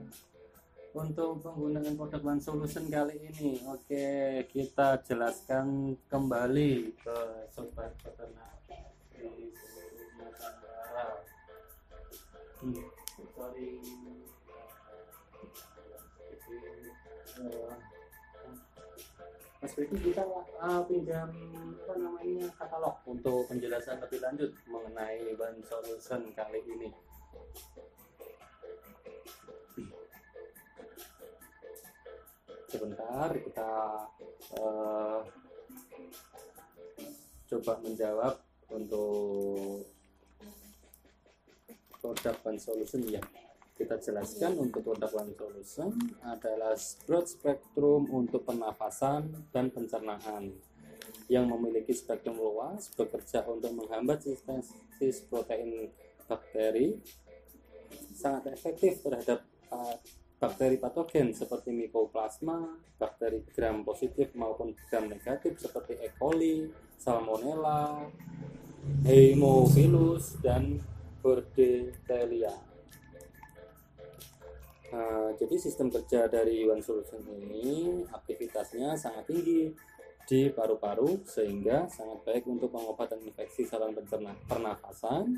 untuk 0.98 1.46
penggunaan 1.46 1.94
produk 1.94 2.22
One 2.26 2.42
Solution 2.42 2.90
kali 2.90 3.22
ini, 3.22 3.62
oke 3.70 4.06
kita 4.50 5.02
jelaskan 5.06 5.94
kembali 6.10 6.94
ke 6.98 7.18
sobat 7.54 7.94
peternak 8.02 8.54
Mas 19.64 19.80
kita 19.80 20.24
uh, 20.60 20.84
pinjam 20.88 21.32
apa 21.88 21.94
namanya 21.96 22.52
katalog 22.60 23.00
untuk 23.08 23.48
penjelasan 23.48 24.04
lebih 24.04 24.20
lanjut 24.20 24.52
mengenai 24.68 25.32
one 25.40 25.64
solution 25.64 26.28
kali 26.36 26.60
ini. 26.68 26.92
Sebentar 32.68 33.32
kita 33.32 33.72
uh, 34.60 35.20
coba 37.48 37.74
menjawab 37.80 38.36
untuk 38.74 39.88
produk 42.02 42.36
one 42.44 42.60
solution 42.60 43.06
ya 43.08 43.24
kita 43.74 43.98
jelaskan 43.98 44.60
untuk 44.60 44.86
produk 44.86 45.10
one 45.14 45.34
solution 45.34 45.94
adalah 46.22 46.78
broad 47.08 47.26
spectrum 47.26 48.06
untuk 48.12 48.46
pernafasan 48.46 49.34
dan 49.50 49.74
pencernaan 49.74 50.54
yang 51.32 51.48
memiliki 51.48 51.96
spektrum 51.96 52.36
luas 52.36 52.92
bekerja 52.94 53.48
untuk 53.48 53.72
menghambat 53.74 54.26
sintesis 54.26 55.24
protein 55.26 55.90
bakteri 56.28 57.00
sangat 58.14 58.54
efektif 58.54 59.02
terhadap 59.02 59.42
uh, 59.74 59.98
bakteri 60.44 60.76
patogen 60.76 61.32
seperti 61.32 61.72
mycoplasma, 61.72 62.76
bakteri 63.00 63.48
gram 63.56 63.88
positif 63.88 64.36
maupun 64.36 64.76
gram 64.92 65.08
negatif 65.08 65.56
seperti 65.56 65.96
E. 66.04 66.12
coli, 66.20 66.68
Salmonella, 67.00 68.12
Haemophilus 69.04 70.40
dan 70.44 70.80
Bordetella. 71.24 72.56
Nah, 74.94 75.34
jadi 75.40 75.56
sistem 75.58 75.90
kerja 75.90 76.30
dari 76.30 76.70
One 76.70 76.86
Solution 76.86 77.26
ini 77.26 78.06
aktivitasnya 78.14 78.94
sangat 78.94 79.26
tinggi 79.26 79.74
di 80.24 80.48
paru-paru 80.54 81.26
sehingga 81.28 81.90
sangat 81.90 82.24
baik 82.24 82.44
untuk 82.48 82.72
pengobatan 82.72 83.20
infeksi 83.26 83.68
saluran 83.68 83.98
pernafasan 84.48 85.36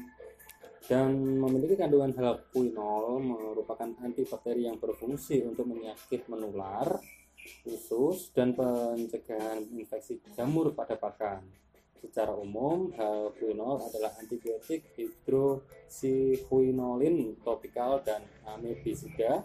dan 0.86 1.18
memiliki 1.18 1.74
kandungan 1.74 2.14
haloquinol 2.14 3.18
merupakan 3.18 3.90
antibakteri 4.06 4.70
yang 4.70 4.78
berfungsi 4.78 5.42
untuk 5.42 5.66
penyakit 5.66 6.30
menular, 6.30 7.02
usus, 7.66 8.30
dan 8.30 8.54
pencegahan 8.54 9.66
infeksi 9.74 10.22
jamur 10.38 10.78
pada 10.78 10.94
pakan. 10.94 11.65
Secara 12.02 12.34
umum, 12.36 12.92
haloquinol 12.96 13.82
adalah 13.88 14.12
antibiotik 14.20 14.84
hidroksiquinolin 14.96 17.36
topikal 17.44 18.04
dan 18.04 18.22
amebisida 18.48 19.44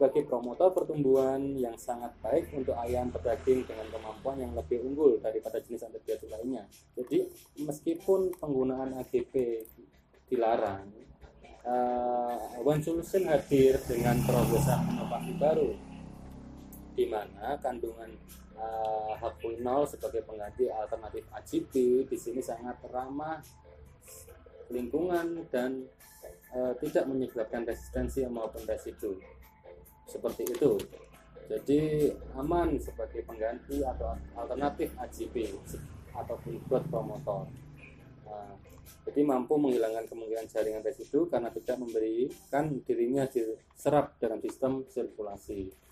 sebagai 0.00 0.24
promotor 0.24 0.72
pertumbuhan 0.72 1.60
yang 1.60 1.76
sangat 1.76 2.08
baik 2.24 2.48
untuk 2.56 2.72
ayam 2.78 3.12
berdaging 3.12 3.68
dengan 3.68 3.84
kemampuan 3.92 4.40
yang 4.40 4.56
lebih 4.56 4.80
unggul 4.80 5.20
daripada 5.20 5.60
jenis 5.60 5.84
antibiotik 5.84 6.32
lainnya. 6.32 6.64
Jadi 6.96 7.28
meskipun 7.60 8.32
penggunaan 8.40 8.96
AGP 8.96 9.66
dilarang, 10.32 10.88
uh, 11.68 12.64
One 12.64 12.80
hadir 12.80 13.76
dengan 13.84 14.16
terobosan 14.24 14.88
inovasi 14.94 15.32
baru 15.36 15.70
di 16.96 17.04
mana 17.08 17.56
kandungan 17.60 18.12
uh, 18.60 19.12
Hapuinol 19.16 19.88
sebagai 19.88 20.22
pengganti 20.22 20.68
alternatif 20.68 21.24
AGP 21.32 22.04
di 22.06 22.16
sini 22.20 22.44
sangat 22.44 22.76
ramah 22.92 23.40
lingkungan 24.70 25.48
dan 25.50 25.88
uh, 26.54 26.76
tidak 26.78 27.08
menyebabkan 27.08 27.66
resistensi 27.66 28.22
maupun 28.28 28.62
residu. 28.68 29.18
Seperti 30.06 30.46
itu. 30.46 30.78
Jadi 31.50 32.06
aman 32.38 32.78
sebagai 32.78 33.26
pengganti 33.26 33.82
atau 33.82 34.14
alternatif 34.38 34.94
AGP 34.94 35.50
ataupun 36.14 36.62
buat 36.70 36.86
promotor. 36.86 37.50
Nah, 38.22 38.54
jadi 39.10 39.26
mampu 39.26 39.58
menghilangkan 39.58 40.06
kemungkinan 40.06 40.46
jaringan 40.46 40.86
residu 40.86 41.26
karena 41.26 41.50
tidak 41.50 41.82
memberikan 41.82 42.78
dirinya 42.86 43.26
diserap 43.26 44.14
dalam 44.22 44.38
sistem 44.38 44.86
sirkulasi 44.86 45.89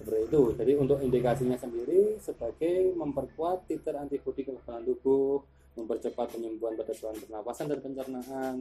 seperti 0.00 0.32
itu. 0.32 0.42
Jadi 0.56 0.72
untuk 0.80 0.98
indikasinya 1.04 1.60
sendiri 1.60 2.16
sebagai 2.16 2.96
memperkuat 2.96 3.68
titer 3.68 4.00
antibodi 4.00 4.48
kekebalan 4.48 4.88
tubuh 4.88 5.44
mempercepat 5.76 6.34
penyembuhan 6.34 6.74
pada 6.74 6.92
saluran 6.96 7.20
pernapasan 7.20 7.66
dan 7.70 7.78
pencernaan 7.84 8.56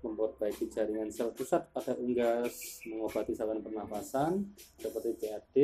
memperbaiki 0.00 0.72
jaringan 0.72 1.12
sel 1.12 1.28
pusat 1.36 1.68
pada 1.76 1.92
unggas, 2.00 2.80
mengobati 2.88 3.36
saluran 3.36 3.60
pernafasan 3.60 4.48
seperti 4.80 5.12
CAD 5.20 5.56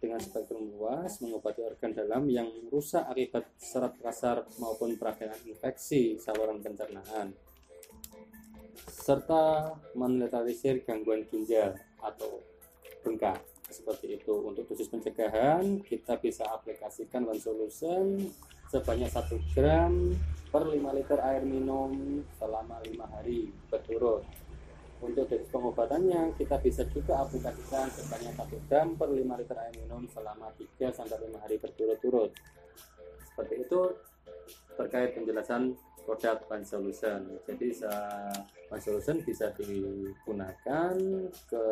dengan 0.00 0.16
spektrum 0.24 0.72
luas, 0.72 1.20
mengobati 1.20 1.60
organ 1.60 1.92
dalam 1.92 2.32
yang 2.32 2.48
rusak 2.72 3.04
akibat 3.04 3.44
serat 3.60 3.92
kasar 4.00 4.48
maupun 4.56 4.96
peradangan 4.96 5.36
infeksi 5.44 6.16
saluran 6.16 6.64
pencernaan, 6.64 7.36
serta 8.88 9.76
menetralisir 9.92 10.80
gangguan 10.88 11.28
ginjal 11.28 11.76
atau 12.00 12.40
bengkak 13.04 13.44
seperti 13.68 14.16
itu 14.16 14.32
untuk 14.32 14.64
dosis 14.64 14.88
pencegahan 14.88 15.84
kita 15.84 16.16
bisa 16.16 16.48
aplikasikan 16.48 17.28
one 17.28 17.40
solution 17.40 18.32
sebanyak 18.68 19.08
1 19.08 19.54
gram 19.56 19.92
per 20.48 20.64
5 20.64 20.76
liter 20.96 21.20
air 21.20 21.44
minum 21.44 22.20
selama 22.36 22.80
lima 22.84 23.04
hari 23.12 23.52
berturut. 23.68 24.24
Untuk 24.98 25.30
dosis 25.30 25.46
pengobatannya, 25.54 26.34
kita 26.34 26.58
bisa 26.58 26.82
juga 26.90 27.22
aplikasikan 27.22 27.86
sebanyak 27.92 28.34
1 28.34 28.68
gram 28.68 28.88
per 28.96 29.08
5 29.12 29.40
liter 29.40 29.56
air 29.56 29.74
minum 29.76 30.04
selama 30.08 30.52
3 30.56 30.90
sampai 30.92 31.16
5 31.28 31.44
hari 31.44 31.56
berturut-turut. 31.60 32.32
Seperti 33.28 33.54
itu 33.62 33.80
terkait 34.76 35.14
penjelasan 35.14 35.76
produk 36.08 36.40
One 36.48 36.64
Solution. 36.64 37.36
Jadi 37.44 37.68
One 38.72 38.82
Solution 38.82 39.20
bisa 39.22 39.52
digunakan 39.54 40.96
ke 41.46 41.64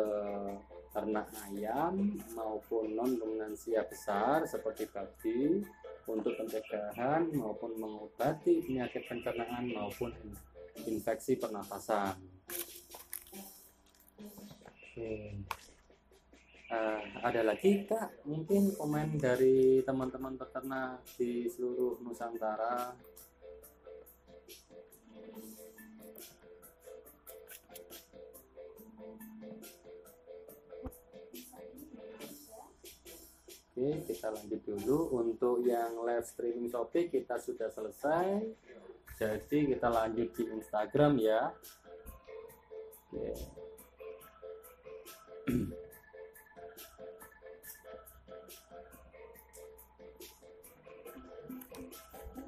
ternak 0.97 1.29
ayam 1.45 2.17
maupun 2.33 2.97
non 2.97 3.13
ruminansia 3.21 3.85
besar 3.85 4.41
seperti 4.49 4.89
babi 4.89 5.61
untuk 6.09 6.33
pencegahan 6.33 7.29
maupun 7.37 7.77
mengobati 7.77 8.65
penyakit 8.65 9.05
pencernaan 9.05 9.69
maupun 9.77 10.09
infeksi 10.89 11.37
pernafasan. 11.37 12.17
Oke. 14.65 15.37
Uh, 16.67 16.99
ada 17.21 17.45
lagi 17.45 17.85
kak 17.85 18.25
mungkin 18.25 18.73
komen 18.73 19.21
dari 19.21 19.85
teman-teman 19.85 20.35
peternak 20.35 20.99
di 21.15 21.45
seluruh 21.47 22.01
Nusantara 22.01 22.91
Oke, 33.77 34.09
kita 34.09 34.33
lanjut 34.33 34.57
dulu. 34.65 35.21
Untuk 35.21 35.61
yang 35.61 36.01
live 36.01 36.25
streaming 36.25 36.65
Shopee 36.65 37.13
kita 37.13 37.37
sudah 37.37 37.69
selesai. 37.69 38.41
Jadi 39.21 39.69
kita 39.69 39.85
lanjut 39.85 40.33
di 40.33 40.49
Instagram 40.49 41.21
ya. 41.21 41.53
Oke. 43.13 43.37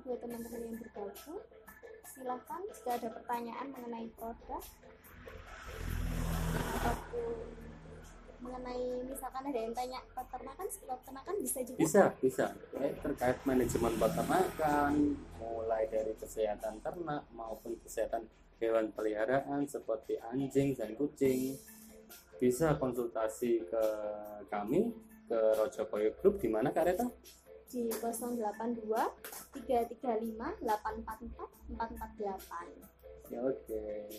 buat 0.09 0.25
teman-teman 0.25 0.61
yang 0.65 0.77
bergabung 0.81 1.41
silahkan 2.09 2.61
jika 2.73 2.97
ada 2.97 3.09
pertanyaan 3.13 3.67
mengenai 3.69 4.09
produk 4.17 4.63
mengenai 8.59 9.07
misalkan 9.07 9.43
ada 9.47 9.59
yang 9.59 9.71
tanya 9.71 9.99
peternakan 10.11 10.67
peternakan 10.67 11.35
bisa 11.39 11.59
juga. 11.63 11.79
Bisa 11.79 12.03
bisa. 12.19 12.45
Eh, 12.75 12.93
terkait 12.99 13.37
manajemen 13.47 13.93
peternakan 13.95 14.93
mulai 15.39 15.87
dari 15.87 16.13
kesehatan 16.19 16.83
ternak 16.83 17.23
maupun 17.31 17.79
kesehatan 17.79 18.27
hewan 18.59 18.91
peliharaan 18.91 19.63
seperti 19.63 20.19
anjing 20.19 20.75
dan 20.75 20.91
kucing. 20.99 21.55
Bisa 22.39 22.75
konsultasi 22.75 23.63
ke 23.67 23.83
kami 24.51 24.91
ke 25.27 25.39
Rojokoyo 25.55 26.11
Group. 26.19 26.43
Di 26.43 26.51
mana 26.51 26.75
Kak 26.75 26.85
Reta? 26.87 27.07
di 27.69 27.85
082 27.85 28.89
335 29.53 30.01
844 30.65 31.77
448 31.77 33.29
ya 33.29 33.45
oke. 33.45 34.09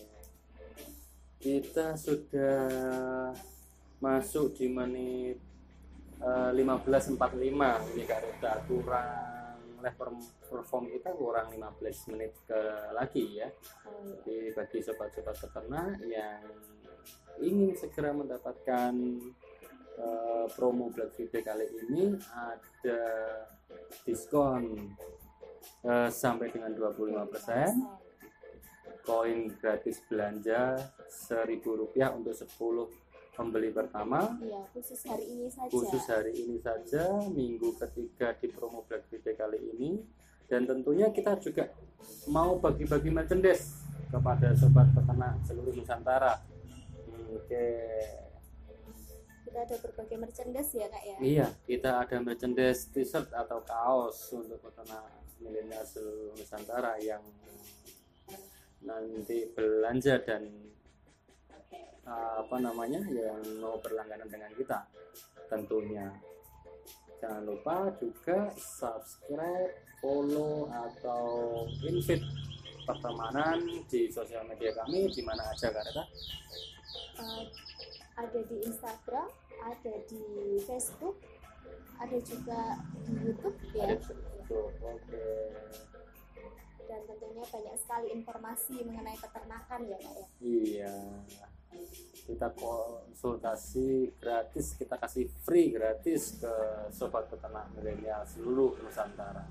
Kita 1.41 1.99
sudah 1.99 3.34
masuk 4.01 4.57
di 4.57 4.73
menit 4.73 5.37
uh, 6.25 6.51
eh, 6.51 6.57
15.45 6.57 7.21
ini 7.97 8.05
Rita 8.09 8.53
kurang 8.65 9.29
level 9.81 10.21
perform 10.45 10.93
kita 10.93 11.17
kurang 11.17 11.57
15 11.57 12.13
menit 12.13 12.37
ke 12.45 12.61
lagi 12.93 13.41
ya. 13.41 13.49
Jadi 14.05 14.53
bagi 14.53 14.85
sobat-sobat 14.85 15.41
peternak 15.41 15.97
yang 16.05 16.45
ingin 17.41 17.73
segera 17.73 18.13
mendapatkan 18.13 18.93
uh, 19.97 20.45
promo 20.53 20.93
Black 20.93 21.17
Friday 21.17 21.41
kali 21.41 21.65
ini 21.89 22.13
ada 22.29 23.01
diskon 24.05 24.93
uh, 25.89 26.13
sampai 26.13 26.53
dengan 26.53 26.77
25% 26.77 29.01
koin 29.01 29.49
gratis 29.57 30.05
belanja 30.05 30.77
seribu 31.09 31.73
rupiah 31.73 32.13
untuk 32.13 32.37
10 32.37 33.00
pembeli 33.41 33.72
pertama 33.72 34.36
Iya, 34.38 34.61
khusus 34.70 35.01
hari 35.03 35.24
ini 35.26 35.49
saja. 35.49 35.72
khusus 35.72 36.05
hari 36.05 36.32
ini 36.36 36.57
saja 36.59 37.05
minggu 37.26 37.72
ketiga 37.78 38.36
di 38.36 38.47
promo 38.47 38.84
Black 38.84 39.09
Friday 39.09 39.32
kali 39.32 39.57
ini 39.70 40.05
dan 40.45 40.68
tentunya 40.68 41.09
kita 41.09 41.41
juga 41.41 41.72
mau 42.26 42.61
bagi-bagi 42.61 43.09
merchandise 43.09 43.80
kepada 44.07 44.53
sobat 44.53 44.93
peternak 44.93 45.41
seluruh 45.43 45.72
Nusantara 45.72 46.36
oke 47.30 47.66
Kita 49.43 49.66
ada 49.66 49.76
berbagai 49.78 50.14
merchandise 50.14 50.70
ya, 50.72 50.86
Kak 50.86 51.03
ya. 51.03 51.16
iya 51.18 51.47
kita 51.64 51.91
ada 51.99 52.16
merchandise 52.18 52.86
t-shirt 52.86 53.32
atau 53.32 53.64
kaos 53.64 54.30
untuk 54.30 54.61
peternak 54.61 55.09
milenial 55.38 55.82
seluruh 55.82 56.36
Nusantara 56.36 57.01
yang 57.01 57.24
nanti 58.80 59.49
belanja 59.51 60.20
dan 60.20 60.47
apa 62.11 62.57
namanya 62.59 62.99
yang 63.07 63.39
mau 63.63 63.79
berlangganan 63.79 64.27
dengan 64.27 64.51
kita 64.59 64.79
tentunya 65.47 66.11
jangan 67.23 67.43
lupa 67.47 67.95
juga 68.03 68.51
subscribe 68.59 69.75
follow 70.01 70.67
atau 70.73 71.25
invite 71.87 72.25
pertemanan 72.83 73.61
di 73.87 74.11
sosial 74.11 74.43
media 74.49 74.75
kami 74.75 75.07
di 75.13 75.23
mana 75.23 75.47
aja 75.55 75.71
Kareta 75.71 76.05
Uh, 77.21 77.45
ada 78.17 78.41
di 78.49 78.65
Instagram, 78.65 79.29
ada 79.61 79.95
di 80.09 80.25
Facebook, 80.65 81.21
ada 82.01 82.17
juga 82.25 82.81
di 83.05 83.13
YouTube 83.29 83.61
ya. 83.77 83.93
ada 83.93 84.57
oke 84.81 85.29
Dan 86.89 87.01
tentunya 87.05 87.45
banyak 87.45 87.77
sekali 87.77 88.09
informasi 88.17 88.89
mengenai 88.89 89.21
peternakan 89.21 89.81
ya, 89.85 89.99
Kak 90.01 90.15
ya. 90.17 90.27
iya 90.41 90.97
kita 92.27 92.49
konsultasi 92.55 94.14
gratis 94.23 94.79
kita 94.79 94.95
kasih 94.97 95.27
free 95.43 95.75
gratis 95.75 96.39
ke 96.39 96.53
sobat 96.95 97.27
peternak 97.27 97.66
milenial 97.75 98.23
seluruh 98.27 98.79
Nusantara 98.81 99.45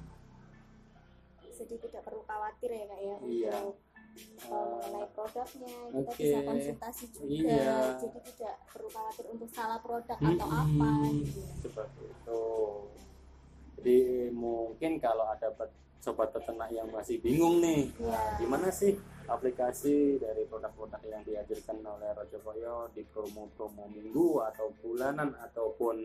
Jadi 1.59 1.75
tidak 1.75 2.07
perlu 2.07 2.23
khawatir 2.23 2.71
ya, 2.71 2.87
Kak 2.87 2.99
ya. 3.03 3.17
Iya. 3.19 3.51
Untuk 3.67 3.77
uh, 4.47 4.79
mengenai 4.79 5.11
produknya 5.11 5.75
kita 5.91 6.07
Oke. 6.07 6.23
bisa 6.23 6.39
konsultasi 6.47 7.03
juga. 7.11 7.27
Iya. 7.27 7.75
Jadi 7.99 8.19
tidak 8.31 8.55
perlu 8.71 8.87
khawatir 8.87 9.25
untuk 9.27 9.49
salah 9.51 9.79
produk 9.83 10.17
Mm-mm. 10.23 10.39
atau 10.39 10.47
apa. 10.47 10.91
gitu. 11.19 11.41
seperti 11.59 12.01
itu 12.07 12.43
jadi 13.79 14.27
mungkin 14.35 14.99
kalau 14.99 15.23
ada 15.23 15.55
pet- 15.55 15.71
sobat 15.99 16.31
peternak 16.31 16.71
yang 16.71 16.87
masih 16.89 17.19
bingung 17.19 17.59
nih. 17.59 17.91
Iya. 17.99 18.19
gimana 18.39 18.71
sih 18.71 18.95
aplikasi 19.29 20.17
dari 20.17 20.47
produk-produk 20.49 21.01
yang 21.05 21.21
dihadirkan 21.21 21.83
oleh 21.85 22.09
Rojo 22.17 22.39
Koyo 22.41 22.77
di 22.95 23.05
promo-promo 23.05 23.85
minggu 23.91 24.41
atau 24.49 24.73
bulanan 24.81 25.37
ataupun 25.37 25.97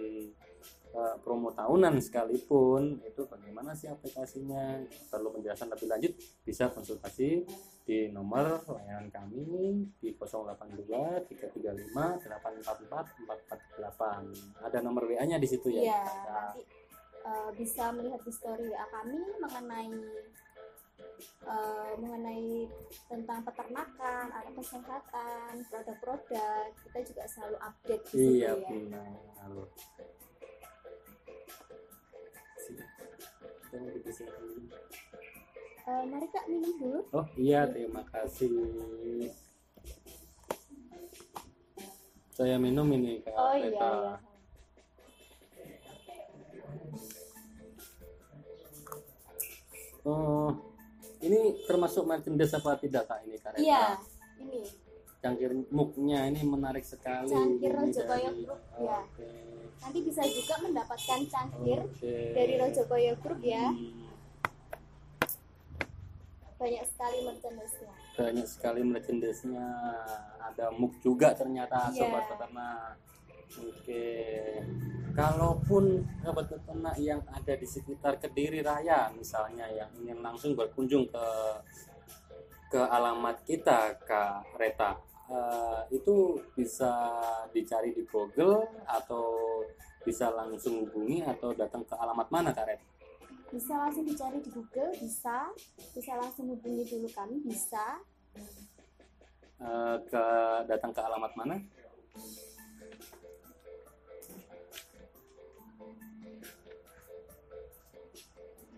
eh, 0.92 1.14
promo 1.24 1.54
tahunan 1.54 1.96
sekalipun? 2.02 3.00
Itu 3.06 3.24
bagaimana 3.24 3.72
sih 3.72 3.88
aplikasinya? 3.88 4.84
Perlu 5.08 5.32
penjelasan 5.32 5.72
lebih 5.72 5.88
lanjut 5.88 6.12
bisa 6.44 6.68
konsultasi 6.68 7.46
di 7.84 8.08
nomor 8.12 8.64
layanan 8.64 9.08
kami 9.12 9.44
di 10.00 10.12
082 10.16 11.28
335 11.28 12.24
844 12.28 13.24
448 13.24 14.64
ada 14.64 14.78
nomor 14.80 15.04
WA 15.08 15.24
nya 15.24 15.36
di 15.40 15.48
situ 15.48 15.68
ya? 15.72 16.00
Nanti 16.02 16.83
uh, 17.24 17.50
bisa 17.56 17.90
melihat 17.96 18.20
di 18.22 18.32
story 18.32 18.68
WA 18.70 18.86
kami 18.92 19.20
mengenai 19.40 19.92
uh, 21.48 21.92
mengenai 21.98 22.68
tentang 23.10 23.40
peternakan 23.42 24.26
atau 24.30 24.52
kesehatan, 24.60 25.52
produk-produk. 25.72 26.68
Kita 26.84 26.98
juga 27.02 27.24
selalu 27.26 27.56
update 27.58 28.04
di 28.08 28.14
situ 28.14 28.32
iya 28.38 28.52
ya. 28.54 28.68
benar 28.68 29.10
dipisah 33.94 34.28
dulu. 34.30 34.60
Uh, 35.84 36.02
mari 36.08 36.26
Kak 36.32 36.44
minum 36.48 36.72
dulu. 36.80 37.00
Oh 37.12 37.26
iya, 37.36 37.68
terima 37.68 38.02
kasih. 38.08 38.48
Saya 42.34 42.56
minum 42.58 42.88
ini 42.90 43.22
Kak 43.22 43.34
Oh 43.36 43.54
iya 43.54 43.70
iya. 43.70 44.33
Oh, 50.04 50.52
ini 51.18 51.40
termasuk 51.64 52.04
merchandise 52.04 52.52
apa 52.52 52.76
tidak 52.76 53.08
Kak 53.08 53.24
ini 53.24 53.36
Kak 53.36 53.52
Reta? 53.52 53.60
Iya, 53.60 53.84
ini 54.38 54.60
Cangkir 55.18 55.50
muknya 55.70 56.28
ini 56.28 56.44
menarik 56.44 56.84
sekali. 56.84 57.32
Cangkir 57.32 57.72
Rojo 57.72 58.02
Group, 58.04 58.60
ya. 58.76 59.00
Oke. 59.00 59.28
nanti 59.74 60.00
bisa 60.00 60.22
juga 60.22 60.54
mendapatkan 60.60 61.20
cangkir 61.24 61.76
Oke. 61.78 62.16
dari 62.32 62.54
Rojo 62.56 62.82
Koyo 62.84 63.12
Group 63.18 63.40
ya. 63.42 63.68
Hmm, 63.68 64.04
Banyak 66.54 66.84
sekali 66.86 67.18
merchandise-nya. 67.22 67.92
banyak 68.14 68.46
sekali 68.46 68.80
merchandise-nya. 68.80 69.66
Ada 70.42 70.72
muk 70.72 70.96
juga 71.00 71.32
ternyata 71.32 71.88
Iya. 71.88 71.96
sobat 71.98 72.24
peternak. 72.26 72.94
Oke. 73.62 74.06
Kalaupun 75.14 76.02
sobat 76.26 76.50
peternak 76.50 76.98
yang 76.98 77.22
ada 77.30 77.54
di 77.54 77.62
sekitar 77.62 78.18
Kediri 78.18 78.66
Raya 78.66 79.14
misalnya 79.14 79.70
yang 79.70 79.86
ingin 80.02 80.18
langsung 80.18 80.58
berkunjung 80.58 81.06
ke 81.06 81.26
ke 82.74 82.82
alamat 82.82 83.38
kita 83.46 83.94
Kak 84.02 84.58
Reta 84.58 84.98
eh, 85.30 85.80
itu 85.94 86.42
bisa 86.58 86.90
dicari 87.54 87.94
di 87.94 88.02
Google 88.10 88.66
atau 88.90 89.62
bisa 90.02 90.34
langsung 90.34 90.82
hubungi 90.82 91.22
atau 91.22 91.54
datang 91.54 91.86
ke 91.86 91.94
alamat 91.94 92.26
mana 92.34 92.50
Kak 92.50 92.66
Reta? 92.66 92.86
Bisa 93.54 93.78
langsung 93.78 94.02
dicari 94.02 94.42
di 94.42 94.50
Google, 94.50 94.90
bisa. 94.98 95.46
Bisa 95.94 96.18
langsung 96.18 96.50
hubungi 96.50 96.82
dulu 96.90 97.06
kami, 97.14 97.38
bisa. 97.46 98.02
Eh, 99.62 99.96
ke 100.10 100.24
datang 100.66 100.90
ke 100.90 101.00
alamat 101.00 101.32
mana? 101.38 101.56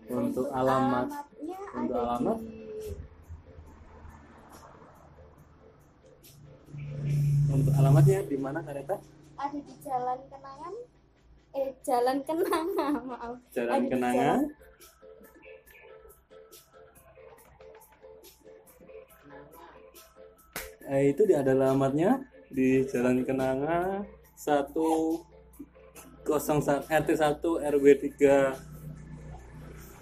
Untuk 0.07 0.47
alamat 0.49 1.07
alamatnya 1.11 1.59
untuk 1.75 1.97
alamat? 1.99 2.37
di 2.39 2.55
untuk 7.47 7.73
alamatnya 7.73 8.19
di 8.23 8.37
mana 8.37 8.59
Kak 8.61 8.73
Reta? 8.73 8.97
ada 9.37 9.57
di 9.57 9.73
Jalan 9.79 10.19
Kenangan 10.27 10.73
eh 11.53 11.69
Jalan 11.81 12.17
Kenanga 12.23 12.87
maaf 13.09 13.33
Jalan 13.51 13.73
Ada 13.73 13.83
di 13.83 13.89
Kenanga. 13.89 14.23
Jalan- 14.33 14.51
Eh, 20.87 21.11
itu 21.11 21.27
di 21.27 21.35
ada 21.35 21.51
alamatnya 21.51 22.23
di 22.47 22.87
Jalan 22.87 23.27
Kenanga 23.27 24.07
101 24.39 25.19
RT 26.87 27.09
1 27.11 27.43
RW 27.59 27.85
3 28.15 28.55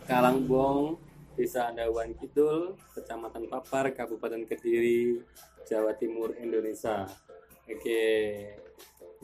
Kalangbong 0.05 1.01
Desa 1.33 1.73
Andawan 1.73 2.13
Kidul 2.13 2.77
Kecamatan 2.93 3.49
Papar 3.49 3.89
Kabupaten 3.89 4.45
Kediri 4.45 5.17
Jawa 5.65 5.97
Timur 5.97 6.37
Indonesia 6.37 7.09
Oke 7.65 8.05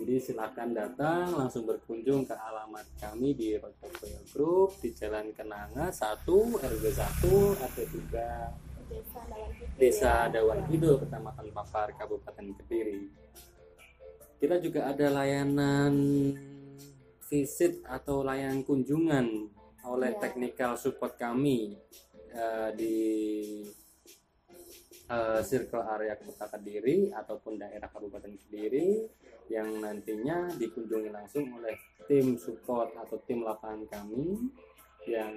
jadi 0.01 0.17
silakan 0.17 0.73
datang 0.73 1.29
langsung 1.37 1.69
berkunjung 1.69 2.25
ke 2.25 2.33
alamat 2.33 2.89
kami 2.97 3.37
di 3.37 3.53
Rojokoyo 3.53 4.21
Group 4.33 4.81
di 4.81 4.89
Jalan 4.97 5.29
Kenanga 5.29 5.93
1 5.93 6.25
RW 6.57 6.85
1 6.89 7.61
RT 7.69 7.77
3 8.09 8.71
Desa. 9.77 10.25
Dawan 10.31 10.65
Kidul, 10.67 10.99
Kecamatan 11.05 11.47
Papar, 11.53 11.93
Kabupaten 11.95 12.47
Kediri. 12.59 13.07
Kita 14.41 14.57
juga 14.57 14.89
ada 14.89 15.07
layanan 15.21 15.93
visit 17.29 17.85
atau 17.85 18.25
layanan 18.25 18.65
kunjungan 18.65 19.47
oleh 19.87 20.13
Iya. 20.13 20.21
technical 20.21 20.73
support 20.77 21.17
kami 21.17 21.73
eh, 22.31 22.69
di 22.77 22.95
eh, 25.11 25.41
circle 25.43 25.83
area 25.83 26.15
Kota 26.15 26.47
Kediri 26.47 27.11
ataupun 27.11 27.59
daerah 27.59 27.89
Kabupaten 27.91 28.31
Kediri 28.37 29.03
yang 29.51 29.83
nantinya 29.83 30.47
dikunjungi 30.55 31.11
langsung 31.11 31.43
oleh 31.59 31.75
tim 32.07 32.39
support 32.39 32.95
atau 32.95 33.19
tim 33.27 33.43
lapangan 33.43 33.83
kami 33.91 34.39
yang 35.09 35.33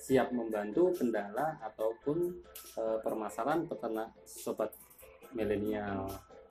siap 0.00 0.32
membantu 0.32 0.94
kendala 0.94 1.58
ataupun 1.60 2.18
eh, 2.78 2.98
permasalahan 3.02 3.66
peternak 3.66 4.14
sobat 4.24 4.72
milenial. 5.34 6.08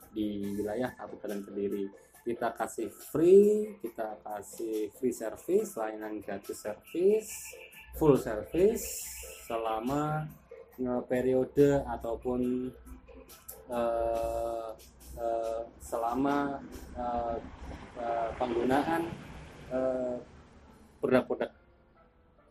di 0.10 0.42
wilayah 0.58 0.90
Kabupaten 0.98 1.46
Kediri. 1.46 1.86
Kita 2.26 2.54
kasih 2.54 2.90
free, 2.92 3.80
kita 3.82 4.20
kasih 4.22 4.92
free 4.96 5.16
service, 5.16 5.74
layanan 5.80 6.22
gratis 6.22 6.62
service, 6.62 7.32
full 7.98 8.20
service 8.20 8.86
selama 9.50 10.30
periode 11.10 11.84
ataupun 11.84 12.72
eh, 13.70 14.70
eh, 15.20 15.62
selama 15.84 16.62
eh, 16.96 17.38
eh, 18.00 18.30
penggunaan 18.40 19.04
produk-produk 20.98 21.52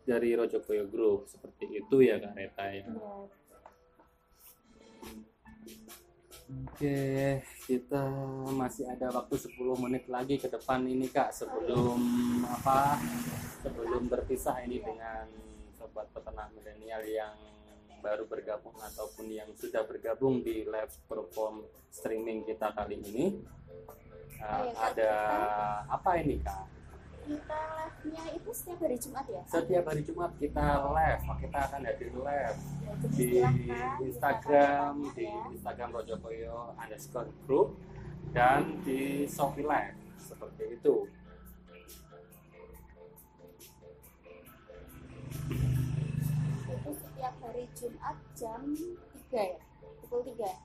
dari 0.07 0.33
Rojokoyo 0.33 0.87
Group 0.87 1.27
seperti 1.27 1.83
itu 1.83 1.99
ya 1.99 2.15
Kak 2.17 2.33
Reta 2.33 2.65
ya. 2.71 2.87
Oke, 6.49 7.45
kita 7.69 8.09
masih 8.57 8.89
ada 8.89 9.13
waktu 9.13 9.37
10 9.37 9.85
menit 9.85 10.09
lagi 10.09 10.41
ke 10.41 10.49
depan 10.49 10.81
ini 10.81 11.05
Kak 11.05 11.29
sebelum 11.29 12.01
apa? 12.49 12.97
Sebelum 13.61 14.09
berpisah 14.09 14.57
ini 14.65 14.81
dengan 14.81 15.29
sobat 15.77 16.09
peternak 16.09 16.49
milenial 16.57 17.05
yang 17.05 17.37
baru 18.01 18.25
bergabung 18.25 18.73
ataupun 18.81 19.29
yang 19.29 19.53
sudah 19.53 19.85
bergabung 19.85 20.41
di 20.41 20.65
live 20.65 20.95
perform 21.05 21.69
streaming 21.93 22.41
kita 22.41 22.73
kali 22.73 22.97
ini. 22.97 23.45
Uh, 24.41 24.73
ada 24.73 25.13
apa 25.85 26.17
ini 26.17 26.41
Kak? 26.41 26.78
Kita 27.29 27.61
live-nya 27.77 28.23
itu 28.33 28.49
setiap 28.49 28.81
hari 28.81 28.97
Jumat 28.97 29.25
ya? 29.29 29.41
Setiap 29.45 29.85
hari 29.85 30.01
Jumat 30.01 30.33
kita 30.41 30.65
live, 30.89 31.21
kita 31.37 31.59
akan 31.69 31.81
hadir 31.85 32.09
live 32.17 32.57
Ya, 32.81 32.93
di 33.13 33.29
Instagram 34.01 34.93
bisa 35.05 35.13
di 35.13 35.23
ya. 35.29 35.41
Instagram 35.53 35.89
Rojokoyo 35.93 36.73
underscore 36.73 37.29
group 37.45 37.77
dan 38.33 38.81
di 38.81 39.29
Shopee 39.29 39.61
Live 39.61 39.93
seperti 40.17 40.73
itu. 40.73 41.05
Itu 46.65 46.91
setiap 46.97 47.33
hari 47.45 47.63
Jumat 47.77 48.17
jam 48.33 48.61
3 49.29 49.53
ya? 49.53 49.59
Pukul 50.01 50.19
3 50.33 50.49
ya? 50.49 50.57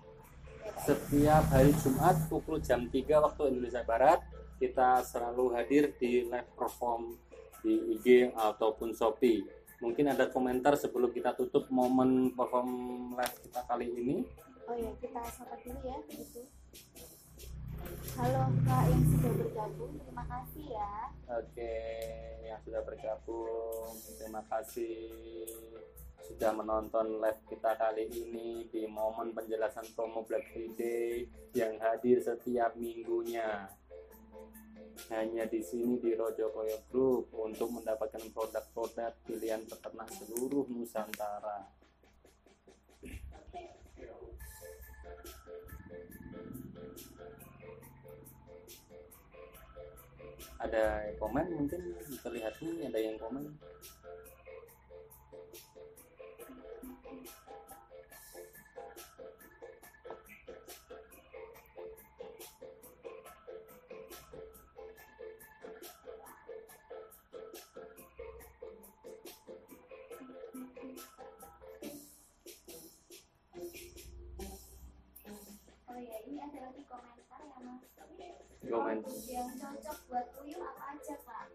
Setiap 0.81 1.45
hari 1.53 1.73
Jumat 1.77 2.17
pukul 2.33 2.57
jam 2.65 2.89
3 2.89 3.21
waktu 3.21 3.43
Indonesia 3.53 3.85
Barat 3.85 4.25
kita 4.65 5.05
selalu 5.05 5.53
hadir 5.53 5.93
di 6.01 6.25
live 6.25 6.51
perform 6.57 7.21
di 7.61 8.01
IG 8.01 8.33
ataupun 8.33 8.97
Shopee. 8.97 9.45
Mungkin 9.85 10.09
ada 10.09 10.33
komentar 10.33 10.73
sebelum 10.81 11.13
kita 11.13 11.37
tutup 11.37 11.69
momen 11.69 12.33
perform 12.33 13.13
live 13.13 13.37
kita 13.45 13.61
kali 13.69 13.93
ini. 13.93 14.25
Oh 14.65 14.73
ya, 14.73 14.89
kita 14.97 15.21
sapa 15.29 15.61
dulu 15.61 15.85
ya 15.85 16.01
begitu. 16.09 16.49
Halo 18.17 18.49
Kak 18.65 18.83
yang 18.89 19.05
sudah 19.13 19.33
bergabung, 19.37 19.93
terima 20.01 20.25
kasih 20.25 20.65
ya. 20.73 20.93
Oke, 21.37 21.77
yang 22.49 22.61
sudah 22.65 22.81
bergabung, 22.89 23.93
terima 24.17 24.41
kasih 24.49 24.97
sudah 26.25 26.57
menonton 26.57 27.21
live 27.21 27.43
kita 27.53 27.77
kali 27.77 28.09
ini 28.09 28.65
di 28.73 28.89
momen 28.89 29.37
penjelasan 29.37 29.85
promo 29.93 30.25
Black 30.25 30.49
Friday 30.57 31.29
yang 31.53 31.77
hadir 31.77 32.25
setiap 32.25 32.73
minggunya. 32.81 33.69
Hanya 35.13 35.45
di 35.45 35.61
sini 35.61 36.01
di 36.01 36.17
Rojokoyo 36.17 36.81
Group 36.89 37.29
untuk 37.37 37.69
mendapatkan 37.69 38.25
produk-produk 38.33 39.13
pilihan 39.29 39.61
peternak 39.69 40.09
seluruh 40.09 40.65
Nusantara. 40.73 41.69
Ada 50.65 51.13
komen 51.21 51.47
mungkin 51.53 51.81
terlihat 52.25 52.57
nih 52.65 52.89
ada 52.89 52.99
yang 52.99 53.21
komen. 53.21 53.45
Komen. 78.65 78.99
Yang 79.29 79.51
cocok 79.61 79.99
buat 80.09 80.27
uyuh 80.41 80.63
apa 80.65 80.85
aja 80.97 81.17
Kak? 81.21 81.47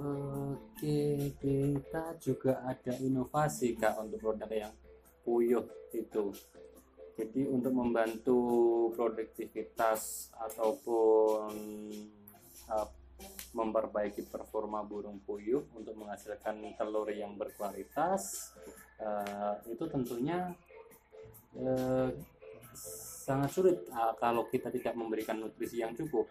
Oke, 0.00 1.34
kita 1.42 2.04
juga 2.22 2.62
ada 2.62 2.92
inovasi 3.02 3.74
Kak 3.74 4.00
untuk 4.00 4.18
produk 4.22 4.50
yang 4.50 4.74
puyuh 5.26 5.66
itu. 5.92 6.30
Jadi 7.18 7.42
untuk 7.52 7.74
membantu 7.76 8.40
produktivitas 8.96 10.32
ataupun 10.40 11.52
uh, 12.72 12.88
memperbaiki 13.52 14.24
performa 14.30 14.80
burung 14.80 15.20
puyuh 15.20 15.68
untuk 15.76 15.92
menghasilkan 16.00 16.64
telur 16.80 17.10
yang 17.12 17.36
berkualitas, 17.36 18.54
uh, 19.02 19.60
itu 19.68 19.84
tentunya 19.90 20.54
uh, 21.60 22.08
sangat 23.20 23.50
sulit 23.52 23.76
uh, 23.92 24.16
kalau 24.16 24.48
kita 24.48 24.72
tidak 24.72 24.96
memberikan 24.96 25.36
nutrisi 25.36 25.84
yang 25.84 25.92
cukup 25.92 26.24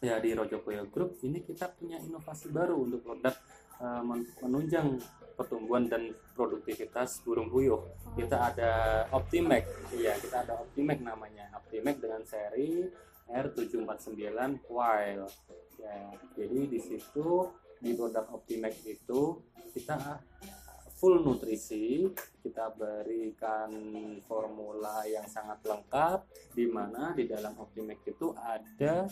ya 0.00 0.20
di 0.20 0.32
Rojokoyo 0.32 0.88
Group 0.88 1.20
ini 1.24 1.44
kita 1.44 1.72
punya 1.72 2.00
inovasi 2.00 2.50
baru 2.50 2.80
untuk 2.80 3.04
produk 3.04 3.34
eh, 3.80 4.02
men- 4.02 4.30
menunjang 4.42 4.98
pertumbuhan 5.34 5.90
dan 5.90 6.14
produktivitas 6.38 7.20
burung 7.26 7.50
puyuh. 7.50 7.82
Kita 8.14 8.54
ada 8.54 8.72
Optimac, 9.10 9.66
iya 9.90 10.14
kita 10.14 10.46
ada 10.46 10.62
Optimac 10.62 11.02
namanya. 11.02 11.50
Optimac 11.58 11.98
dengan 11.98 12.22
seri 12.22 12.86
R749 13.26 14.70
Wild. 14.70 15.30
Ya, 15.82 15.98
jadi 16.38 16.58
di 16.70 16.80
situ 16.80 17.50
di 17.82 17.92
produk 17.98 18.30
Optimac 18.30 18.78
itu 18.86 19.42
kita 19.74 20.22
full 20.94 21.20
nutrisi, 21.20 22.06
kita 22.40 22.70
berikan 22.72 23.68
formula 24.24 25.02
yang 25.04 25.26
sangat 25.26 25.60
lengkap 25.66 26.24
di 26.54 26.64
mana 26.70 27.12
di 27.12 27.26
dalam 27.26 27.58
Optimac 27.58 28.00
itu 28.06 28.32
ada 28.38 29.10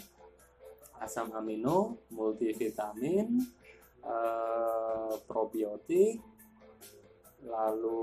asam 1.01 1.33
amino, 1.33 2.03
multivitamin, 2.13 3.41
eh, 4.03 5.15
probiotik, 5.25 6.21
lalu 7.47 8.03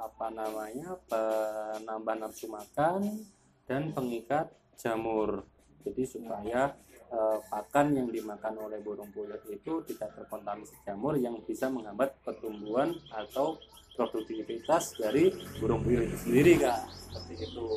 apa 0.00 0.26
namanya 0.32 0.96
penambah 1.08 2.16
nafsu 2.16 2.48
makan 2.48 3.26
dan 3.68 3.92
pengikat 3.92 4.48
jamur. 4.78 5.44
Jadi 5.84 6.04
supaya 6.04 6.72
eh, 7.08 7.38
pakan 7.48 7.96
yang 7.96 8.08
dimakan 8.08 8.68
oleh 8.68 8.80
burung 8.80 9.08
puyuh 9.12 9.40
itu 9.48 9.80
tidak 9.88 10.12
terkontaminasi 10.16 10.76
jamur 10.84 11.16
yang 11.16 11.36
bisa 11.44 11.68
menghambat 11.68 12.16
pertumbuhan 12.24 12.92
atau 13.12 13.56
produktivitas 13.96 14.94
dari 14.94 15.32
burung 15.58 15.82
puyuh 15.82 16.06
itu 16.06 16.16
sendiri 16.22 16.52
kak 16.62 16.86
seperti 17.10 17.50
itu. 17.50 17.68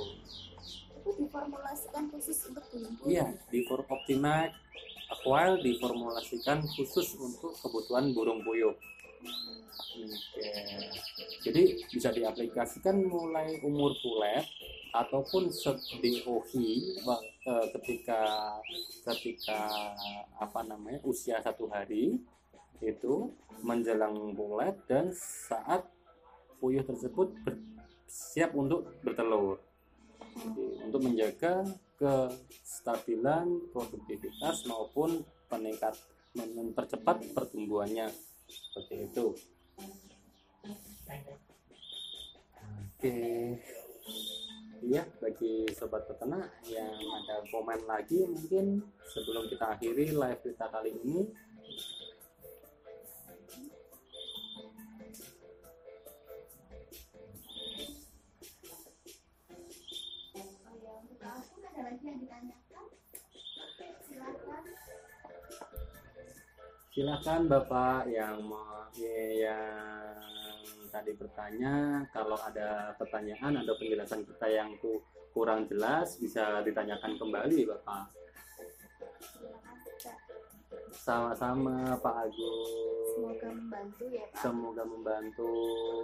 Diformulasikan 1.02 2.04
khusus 2.14 2.38
untuk 2.50 2.64
puyuh. 2.70 3.08
Iya, 3.08 3.28
di 3.50 3.66
For 3.66 3.82
Optimac 3.86 4.54
Aquile 5.12 5.60
diformulasikan 5.60 6.64
khusus 6.64 7.20
untuk 7.20 7.52
kebutuhan 7.60 8.16
burung 8.16 8.40
puyuh. 8.48 8.72
Oke. 9.92 10.50
Jadi 11.44 11.84
bisa 11.92 12.10
diaplikasikan 12.16 12.96
mulai 13.06 13.60
umur 13.60 13.92
pulet 14.00 14.48
ataupun 14.96 15.52
wa- 17.04 17.24
eh, 17.48 17.66
ketika 17.76 18.22
ketika 19.12 19.60
apa 20.40 20.62
namanya 20.64 21.04
usia 21.04 21.40
satu 21.44 21.68
hari 21.68 22.20
itu 22.82 23.30
menjelang 23.62 24.32
pulet 24.34 24.74
dan 24.88 25.12
saat 25.14 25.86
puyuh 26.58 26.88
tersebut 26.88 27.36
siap 28.08 28.56
untuk 28.56 28.88
bertelur. 29.04 29.60
Untuk 30.86 31.02
menjaga 31.04 31.64
kestabilan 32.02 33.72
produktivitas 33.72 34.66
maupun 34.66 35.22
peningkat 35.52 35.94
mempercepat 36.34 37.22
pertumbuhannya 37.36 38.08
seperti 38.48 38.96
itu. 39.12 39.26
Oke, 43.02 43.18
iya 44.86 45.04
bagi 45.18 45.66
sobat 45.74 46.06
peternak 46.06 46.54
yang 46.70 46.94
ada 46.96 47.42
komen 47.50 47.82
lagi 47.90 48.24
mungkin 48.30 48.86
sebelum 49.10 49.50
kita 49.50 49.74
akhiri 49.78 50.14
live 50.14 50.42
kita 50.46 50.70
kali 50.70 50.94
ini. 51.02 51.26
Silakan 67.02 67.50
bapak 67.50 68.14
yang 68.14 68.46
mau 68.46 68.86
yang 68.94 70.14
tadi 70.94 71.18
bertanya 71.18 72.06
kalau 72.14 72.38
ada 72.38 72.94
pertanyaan 72.94 73.58
atau 73.58 73.74
penjelasan 73.82 74.22
kita 74.22 74.46
yang 74.46 74.70
ku- 74.78 75.02
kurang 75.34 75.66
jelas 75.66 76.22
bisa 76.22 76.62
ditanyakan 76.62 77.18
kembali 77.18 77.66
bapak. 77.74 78.06
Sama-sama 80.94 81.98
Pak 81.98 82.30
Agus. 82.30 82.70
Semoga 83.18 83.50
membantu 83.50 84.06
ya, 84.06 84.22
Pak. 84.30 84.38
semoga 84.46 84.84
membantu 84.86 85.50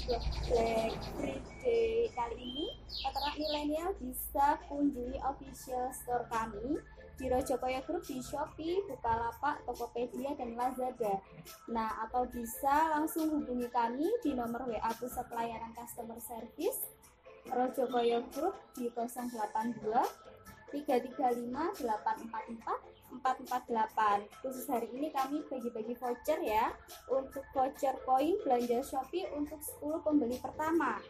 Black 0.48 0.96
Friday 1.20 2.08
kali 2.16 2.36
ini, 2.40 2.72
peternak 3.04 3.36
milenial 3.36 3.92
bisa 4.00 4.56
kunjungi 4.64 5.20
official 5.20 5.92
store 5.92 6.24
kami 6.32 6.80
di 7.18 7.26
Rojokoyo 7.26 7.82
Group 7.82 8.06
di 8.06 8.22
Shopee, 8.22 8.78
Bukalapak, 8.86 9.66
Tokopedia, 9.66 10.38
dan 10.38 10.54
Lazada. 10.54 11.18
Nah, 11.66 12.06
atau 12.06 12.22
bisa 12.30 12.94
langsung 12.94 13.26
hubungi 13.34 13.66
kami 13.68 14.06
di 14.22 14.38
nomor 14.38 14.70
WA 14.70 14.90
Pusat 14.94 15.26
Pelayanan 15.26 15.74
Customer 15.74 16.16
Service 16.22 16.86
Rojokoyo 17.50 18.22
Group 18.30 18.54
di 18.78 18.86
082 18.94 19.90
335 20.70 21.82
844 21.82 22.98
448. 23.24 24.44
Khusus 24.44 24.68
hari 24.68 24.88
ini 24.92 25.08
kami 25.08 25.40
bagi-bagi 25.48 25.96
voucher 25.96 26.38
ya 26.44 26.70
untuk 27.08 27.42
voucher 27.56 27.96
koin 28.04 28.36
belanja 28.44 28.84
Shopee 28.84 29.26
untuk 29.32 29.58
10 29.80 30.04
pembeli 30.04 30.36
pertama 30.38 31.00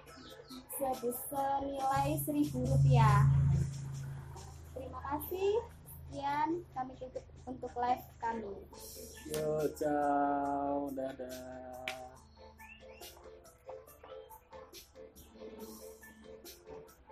sebesar 0.78 1.66
nilai 1.66 2.16
Rp1.000. 2.22 3.02
Terima 4.78 5.00
kasih. 5.10 5.77
Sekian 6.08 6.64
kami 6.72 6.96
tutup 6.96 7.20
untuk 7.44 7.68
live 7.76 8.06
kami. 8.16 8.48
Yo, 9.28 9.60
ciao, 9.76 10.88
dadah. 10.96 12.07